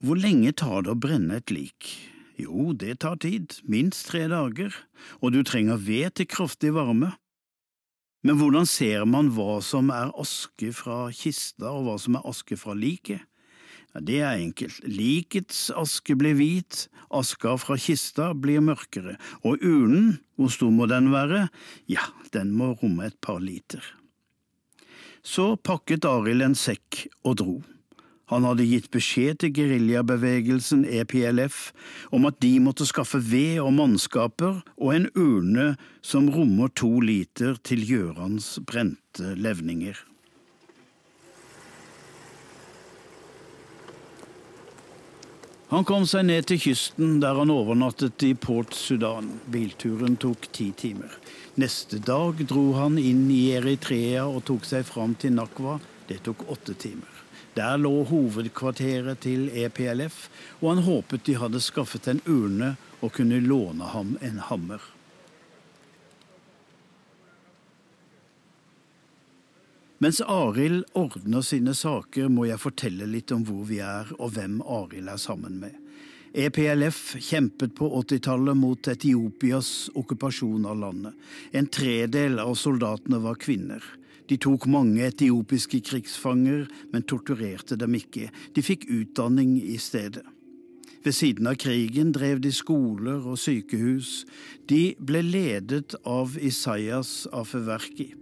[0.02, 1.92] Hvor lenge tar det å brenne et lik?
[2.40, 4.74] Jo, det tar tid, minst tre dager,
[5.22, 7.12] og du trenger ved til kraftig varme.
[8.24, 12.58] Men hvordan ser man hva som er aske fra kista og hva som er aske
[12.58, 13.22] fra liket?
[13.94, 14.80] Ja, det er enkelt.
[14.88, 19.14] Likets aske blir hvit, aska fra kista blir mørkere,
[19.46, 21.46] og urnen, hvor stor må den være?
[21.86, 23.84] Ja, den må romme et par liter.
[25.22, 27.54] Så pakket Arild en sekk og dro.
[28.32, 31.58] Han hadde gitt beskjed til geriljabevegelsen EPLF
[32.14, 37.58] om at de måtte skaffe ved og mannskaper og en urne som rommer to liter
[37.60, 39.98] til Gjørans brente levninger.
[45.74, 49.32] Han kom seg ned til kysten, der han overnattet i Port Sudan.
[49.50, 51.16] Bilturen tok ti timer.
[51.58, 55.80] Neste dag dro han inn i Eritrea og tok seg fram til Nakwa.
[56.06, 57.13] Det tok åtte timer.
[57.54, 60.26] Der lå hovedkvarteret til EPLF,
[60.60, 64.82] og han håpet de hadde skaffet en urne og kunne låne ham en hammer.
[70.02, 74.58] Mens Arild ordner sine saker, må jeg fortelle litt om hvor vi er og hvem
[74.60, 75.78] Arild er sammen med.
[76.34, 81.14] EPLF kjempet på 80-tallet mot Etiopias okkupasjon av landet.
[81.54, 83.84] En tredel av soldatene var kvinner.
[84.30, 88.30] De tok mange etiopiske krigsfanger, men torturerte dem ikke.
[88.56, 90.24] De fikk utdanning i stedet.
[91.04, 94.22] Ved siden av krigen drev de skoler og sykehus.
[94.70, 98.14] De ble ledet av Isaias Afeverki.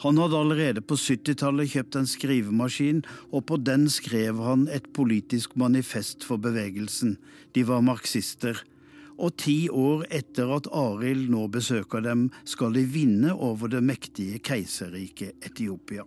[0.00, 3.02] Han hadde allerede på 70-tallet kjøpt en skrivemaskin,
[3.36, 7.18] og på den skrev han et politisk manifest for bevegelsen.
[7.52, 8.62] De var marxister.
[9.20, 14.40] Og ti år etter at Arild nå besøker dem, skal de vinne over det mektige
[14.40, 16.06] keiserriket Etiopia.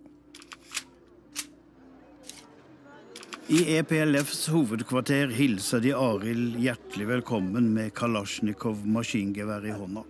[3.54, 10.06] I EPLFs hovedkvarter hilser de Arild hjertelig velkommen med Kalasjnikov maskingevær i hånda.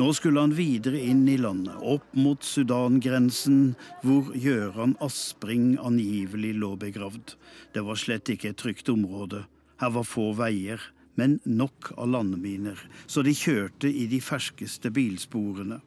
[0.00, 6.74] Nå skulle han videre inn i landet, opp mot Sudan-grensen, hvor Gjøran Aspring angivelig lå
[6.80, 7.36] begravd.
[7.72, 9.44] Det var slett ikke et trygt område.
[9.80, 10.80] Her var få veier,
[11.20, 15.82] men nok av landminer, så de kjørte i de ferskeste bilsporene.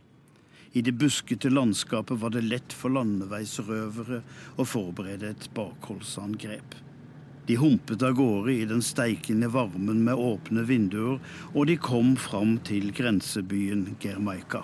[0.77, 4.21] I det buskete landskapet var det lett for landeveisrøvere
[4.57, 6.77] å forberede et bakholdsangrep.
[7.45, 11.19] De humpet av gårde i den steikende varmen med åpne vinduer,
[11.51, 14.63] og de kom fram til grensebyen Germaika.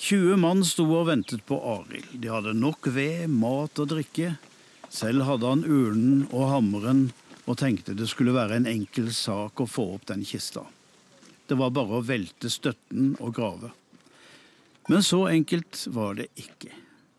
[0.00, 2.16] 20 mann sto og ventet på Arild.
[2.16, 4.32] De hadde nok ved, mat og drikke.
[4.90, 7.04] Selv hadde han urnen og hammeren
[7.46, 10.64] og tenkte det skulle være en enkel sak å få opp den kista.
[11.46, 13.72] Det var bare å velte støtten og grave.
[14.90, 16.72] Men så enkelt var det ikke.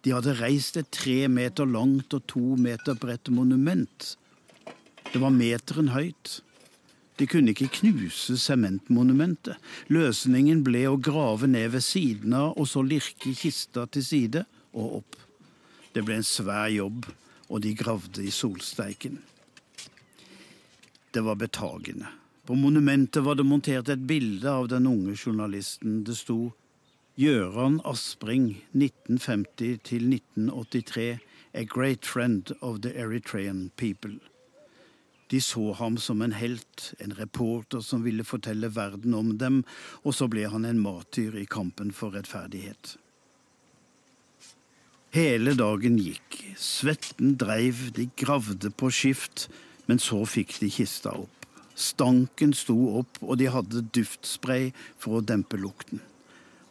[0.04, 4.16] De hadde reist et tre meter langt og to meter bredt monument.
[5.12, 6.40] Det var meteren høyt.
[7.20, 9.60] De kunne ikke knuse sementmonumentet.
[9.94, 15.02] Løsningen ble å grave ned ved siden av og så lirke kista til side og
[15.02, 15.20] opp.
[15.94, 17.06] Det ble en svær jobb,
[17.52, 19.20] og de gravde i solsteiken.
[21.12, 22.08] Det var betagende.
[22.48, 26.02] På monumentet var det montert et bilde av den unge journalisten.
[26.08, 26.54] Det sto
[27.20, 31.20] Gjøran Aspring, 1950 til 1983,
[31.54, 34.16] a great friend of the Eritrean people.
[35.32, 39.64] De så ham som en helt, en reporter som ville fortelle verden om dem,
[40.04, 42.98] og så ble han en martyr i kampen for rettferdighet.
[45.12, 49.50] Hele dagen gikk, svetten dreiv, de gravde på skift,
[49.90, 51.48] men så fikk de kista opp.
[51.76, 56.00] Stanken sto opp, og de hadde duftspray for å dempe lukten.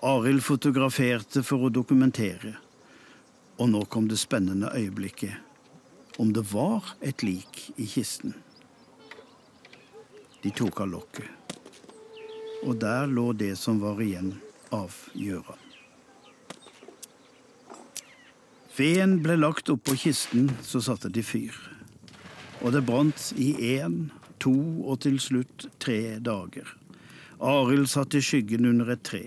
[0.01, 2.55] Arild fotograferte for å dokumentere.
[3.61, 5.37] Og nå kom det spennende øyeblikket.
[6.17, 8.33] Om det var et lik i kisten.
[10.41, 11.59] De tok av lokket.
[12.65, 14.39] Og der lå det som var igjen
[14.73, 15.70] av Gjøran.
[18.77, 21.57] Veden ble lagt oppå kisten, så satte de fyr.
[22.63, 24.11] Og det brant i én,
[24.41, 24.55] to
[24.87, 26.69] og til slutt tre dager.
[27.41, 29.25] Arild satt i skyggen under et tre.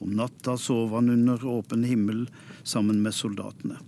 [0.00, 2.24] Om natta sov han under åpen himmel
[2.64, 3.78] sammen med soldatene.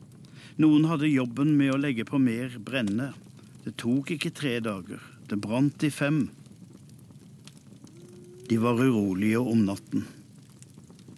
[0.61, 3.11] Noen hadde jobben med å legge på mer brenne.
[3.64, 5.00] Det tok ikke tre dager.
[5.28, 6.26] Det brant i fem.
[8.48, 10.05] De var urolige om natten.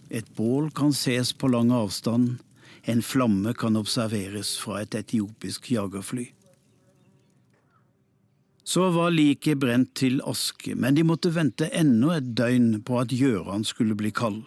[0.09, 2.37] Et bål kan ses på lang avstand.
[2.85, 6.27] En flamme kan observeres fra et etiopisk jagerfly.
[8.65, 13.13] Så var liket brent til aske, men de måtte vente enda et døgn på at
[13.13, 14.43] Gjøran skulle bli kald.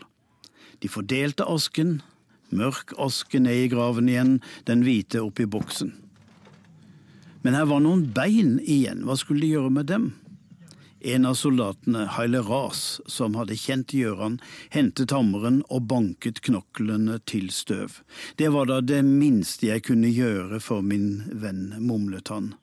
[0.83, 2.01] De fordelte asken,
[2.55, 5.93] mørk aske ned i graven igjen, den hvite oppi boksen.
[7.43, 10.11] Men her var noen bein igjen, hva skulle de gjøre med dem?
[11.01, 14.41] En av soldatene, Haile Ras, som hadde kjent Gjøran,
[14.75, 18.01] hentet hammeren og banket knoklene til støv.
[18.37, 22.57] Det var da det minste jeg kunne gjøre for min venn, mumlet han.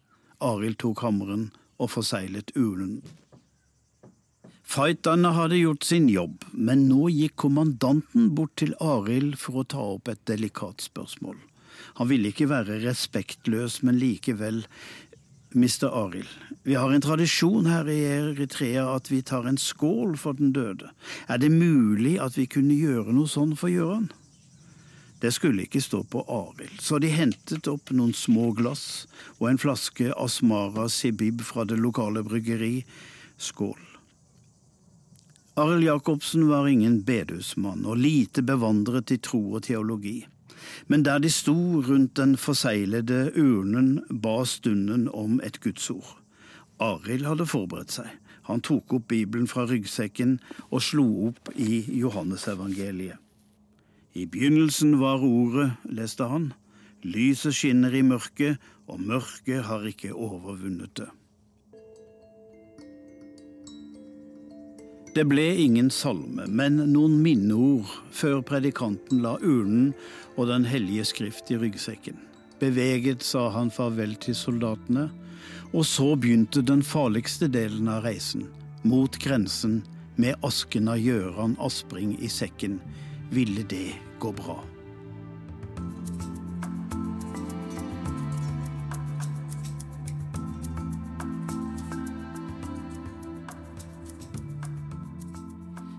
[0.43, 2.99] Arild tok hammeren og forseglet ulen.
[4.65, 9.83] Fighterne hadde gjort sin jobb, men nå gikk kommandanten bort til Arild for å ta
[9.95, 11.37] opp et delikat spørsmål.
[11.99, 14.63] Han ville ikke være respektløs, men likevel
[15.55, 15.87] Mr.
[16.05, 16.27] Arild,
[16.63, 20.89] vi har en tradisjon her i Eritrea at vi tar en skål for den døde.
[21.31, 24.09] Er det mulig at vi kunne gjøre noe sånn for Gøran?
[25.23, 29.61] Det skulle ikke stå på Arild, så de hentet opp noen små glass og en
[29.61, 32.83] flaske Asmara Sibib fra det lokale bryggeri.
[33.39, 33.79] Skål.
[35.55, 40.25] Arild Jacobsen var ingen bedehusmann og lite bevandret i tro og teologi.
[40.87, 46.17] Men der de sto rundt den forseglede urnen, ba stunden om et gudsord.
[46.79, 48.09] Arild hadde forberedt seg.
[48.45, 50.37] Han tok opp Bibelen fra ryggsekken
[50.69, 53.17] og slo opp i Johannesevangeliet.
[54.15, 56.53] I begynnelsen var Ordet, leste han.
[57.03, 61.09] Lyset skinner i mørket, og mørket har ikke overvunnet det.
[65.15, 69.93] Det ble ingen salme, men noen minneord før predikanten la urnen
[70.35, 72.19] og Den hellige skrift i ryggsekken.
[72.59, 75.07] Beveget sa han farvel til soldatene,
[75.71, 78.49] og så begynte den farligste delen av reisen,
[78.83, 79.85] mot grensen,
[80.19, 82.81] med asken av Gjøran Aspring i sekken.
[83.31, 84.59] Ville det gå bra?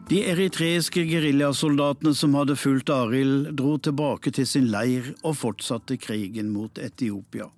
[0.07, 6.53] De eritreiske geriljasoldatene som hadde fulgt Arild, dro tilbake til sin leir og fortsatte krigen
[6.55, 7.49] mot Etiopia.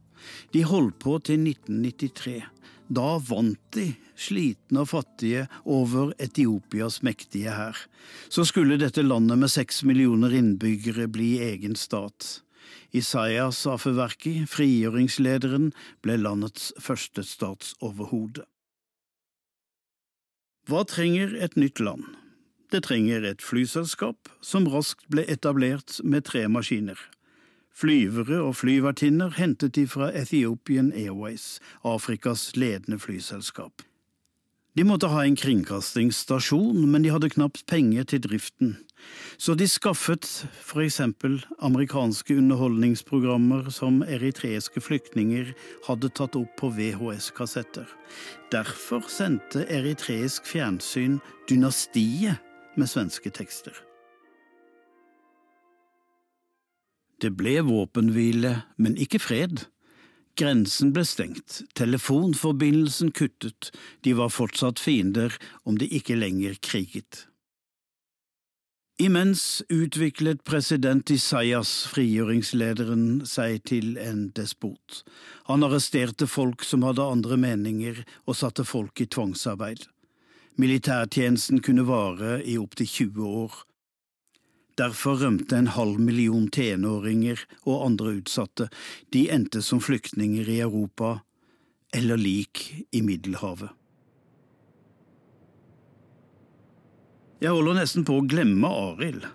[0.57, 2.38] De holdt på til 1993.
[2.88, 7.76] Da vant de, slitne og fattige, over Etiopias mektige hær.
[8.32, 12.38] Så skulle dette landet med seks millioner innbyggere bli egen stat.
[12.96, 15.68] Isaias Afeverki, frigjøringslederen,
[16.01, 18.46] ble landets første statsoverhode.
[20.64, 22.09] Hva trenger et nytt land?
[22.68, 26.98] Det trenger et flyselskap, som raskt ble etablert med tre maskiner.
[27.72, 33.84] Flyvere og flyvertinner hentet de fra Ethiopian Airways, Afrikas ledende flyselskap.
[34.76, 38.76] De måtte ha en kringkastingsstasjon, men de hadde knapt penger til driften,
[39.38, 40.26] så de skaffet
[40.62, 45.54] for eksempel amerikanske underholdningsprogrammer som eritreiske flyktninger
[45.86, 47.86] hadde tatt opp på VHS-kassetter.
[48.52, 51.18] Derfor sendte eritreisk fjernsyn
[51.50, 52.42] Dynastiet
[52.79, 53.74] med svenske tekster.
[57.18, 59.66] Det ble våpenhvile, men ikke fred.
[60.39, 63.72] Grensen ble stengt, telefonforbindelsen kuttet,
[64.07, 65.35] de var fortsatt fiender
[65.66, 67.24] om de ikke lenger kriget.
[69.03, 75.05] Imens utviklet president Isaias, frigjøringslederen, seg til en despot.
[75.47, 79.87] Han arresterte folk som hadde andre meninger, og satte folk i tvangsarbeid.
[80.59, 83.52] Militærtjenesten kunne vare i opptil 20 år.
[84.78, 88.66] Derfor rømte en halv million tenåringer og andre utsatte.
[89.14, 91.20] De endte som flyktninger i Europa
[91.94, 93.70] eller lik i Middelhavet.
[97.38, 99.28] Jeg holder nesten på å glemme Arild.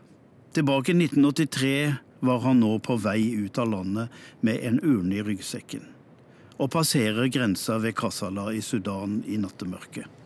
[0.53, 1.77] Tilbake i 1983
[2.27, 5.87] var han nå på vei ut av landet med en urne i ryggsekken,
[6.59, 10.22] og passerer grensa ved Kassala i Sudan i nattemørket.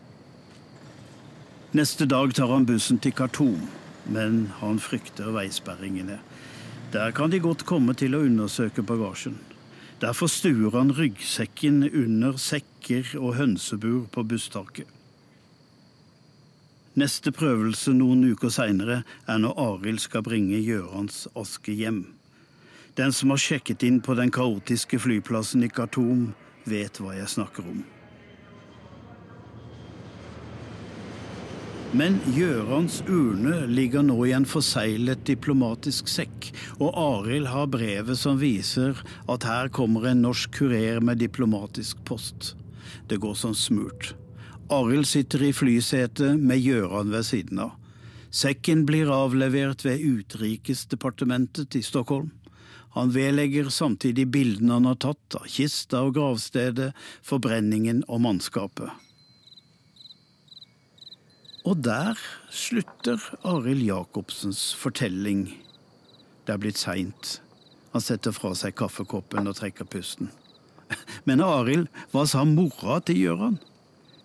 [1.72, 3.66] Neste dag tar han bussen til Khartoum,
[4.08, 6.16] men han frykter veisperringene.
[6.94, 9.36] Der kan de godt komme til å undersøke bagasjen.
[10.00, 14.88] Derfor stuer han ryggsekken under sekker og hønsebur på busstaket.
[16.96, 22.06] Neste prøvelse noen uker seinere er når Arild skal bringe Gjørans aske hjem.
[22.96, 26.30] Den som har sjekket inn på den kaotiske flyplassen i Khartoum,
[26.64, 27.84] vet hva jeg snakker om.
[31.96, 38.36] Men Gjørans urne ligger nå i en forseglet diplomatisk sekk, og Arild har brevet som
[38.42, 38.98] viser
[39.32, 42.52] at her kommer en norsk kurer med diplomatisk post.
[43.08, 44.12] Det går som smurt.
[44.68, 47.72] Arild sitter i flysetet med Gjøran ved siden av.
[48.28, 52.34] Sekken blir avlevert ved Utrikesdepartementet i Stockholm.
[53.00, 56.92] Han vedlegger samtidig bildene han har tatt av kista og gravstedet,
[57.24, 58.92] forbrenningen og mannskapet.
[61.68, 62.16] Og der
[62.48, 65.50] slutter Arild Jacobsens fortelling.
[66.46, 67.42] Det er blitt seint.
[67.92, 70.30] Han setter fra seg kaffekoppen og trekker pusten.
[71.28, 73.58] Men Arild, hva sa mora til Gjøran?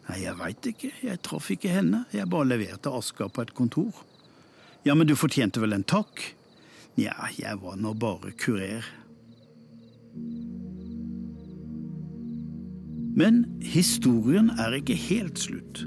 [0.07, 3.91] Nei, jeg veit ikke, jeg traff ikke henne, jeg bare leverte aska på et kontor.
[4.83, 6.19] Ja, men du fortjente vel en takk?
[6.99, 8.83] Nja, jeg var nå bare kurer.
[13.15, 15.85] Men historien er ikke helt slutt.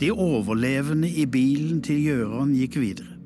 [0.00, 3.18] De overlevende i bilen til Gjøran gikk videre.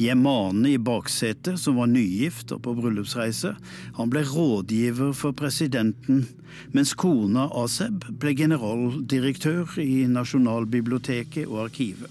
[0.00, 3.50] Jemane i baksetet, som var nygift og på bryllupsreise,
[3.98, 6.22] han ble rådgiver for presidenten,
[6.72, 12.08] mens kona Aseb ble generaldirektør i Nasjonalbiblioteket og Arkivet.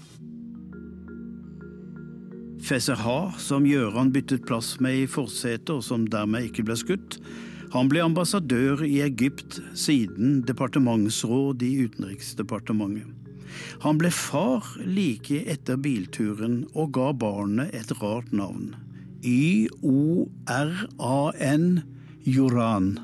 [2.62, 7.18] Feser Ha, som Gjøran byttet plass med i forsetet, og som dermed ikke ble skutt,
[7.74, 13.19] han ble ambassadør i Egypt siden departementsråd i Utenriksdepartementet.
[13.84, 18.74] Han ble far like etter bilturen og ga barnet et rart navn
[19.20, 20.04] Y-O-R-A-N,
[22.24, 22.98] Joran.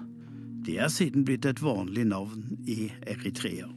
[0.65, 3.69] Det er siden blitt et vanlig navn i Eritrea.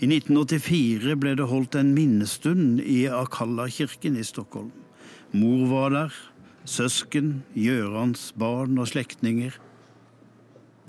[0.00, 4.72] I 1984 ble det holdt en minnestund i Akalla-kirken i Stockholm.
[5.36, 6.12] Mor var der,
[6.64, 9.52] søsken, Gjørans barn og slektninger.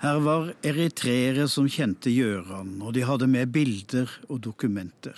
[0.01, 5.13] Her var eritreere som kjente Gjøran, og de hadde med bilder og dokumenter.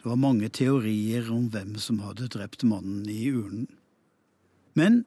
[0.00, 3.68] Det var mange teorier om hvem som hadde drept mannen i urnen.
[4.72, 5.02] Men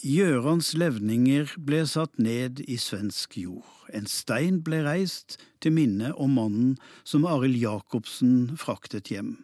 [0.00, 3.68] Gjørans levninger ble satt ned i svensk jord.
[3.92, 6.74] En stein ble reist til minne om mannen
[7.04, 9.34] som Arild Jacobsen fraktet hjem.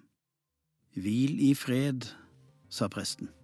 [0.96, 2.08] Hvil i fred,
[2.72, 3.35] sa presten.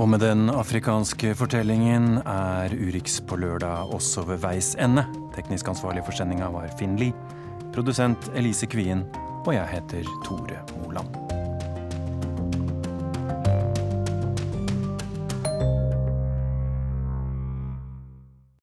[0.00, 5.04] Og med den afrikanske fortellingen er Urix på lørdag også ved veis ende.
[5.36, 7.12] Teknisk ansvarlig for sendinga var Finn Lie.
[7.76, 9.04] Produsent Elise Kvien.
[9.44, 11.21] Og jeg heter Tore Moland.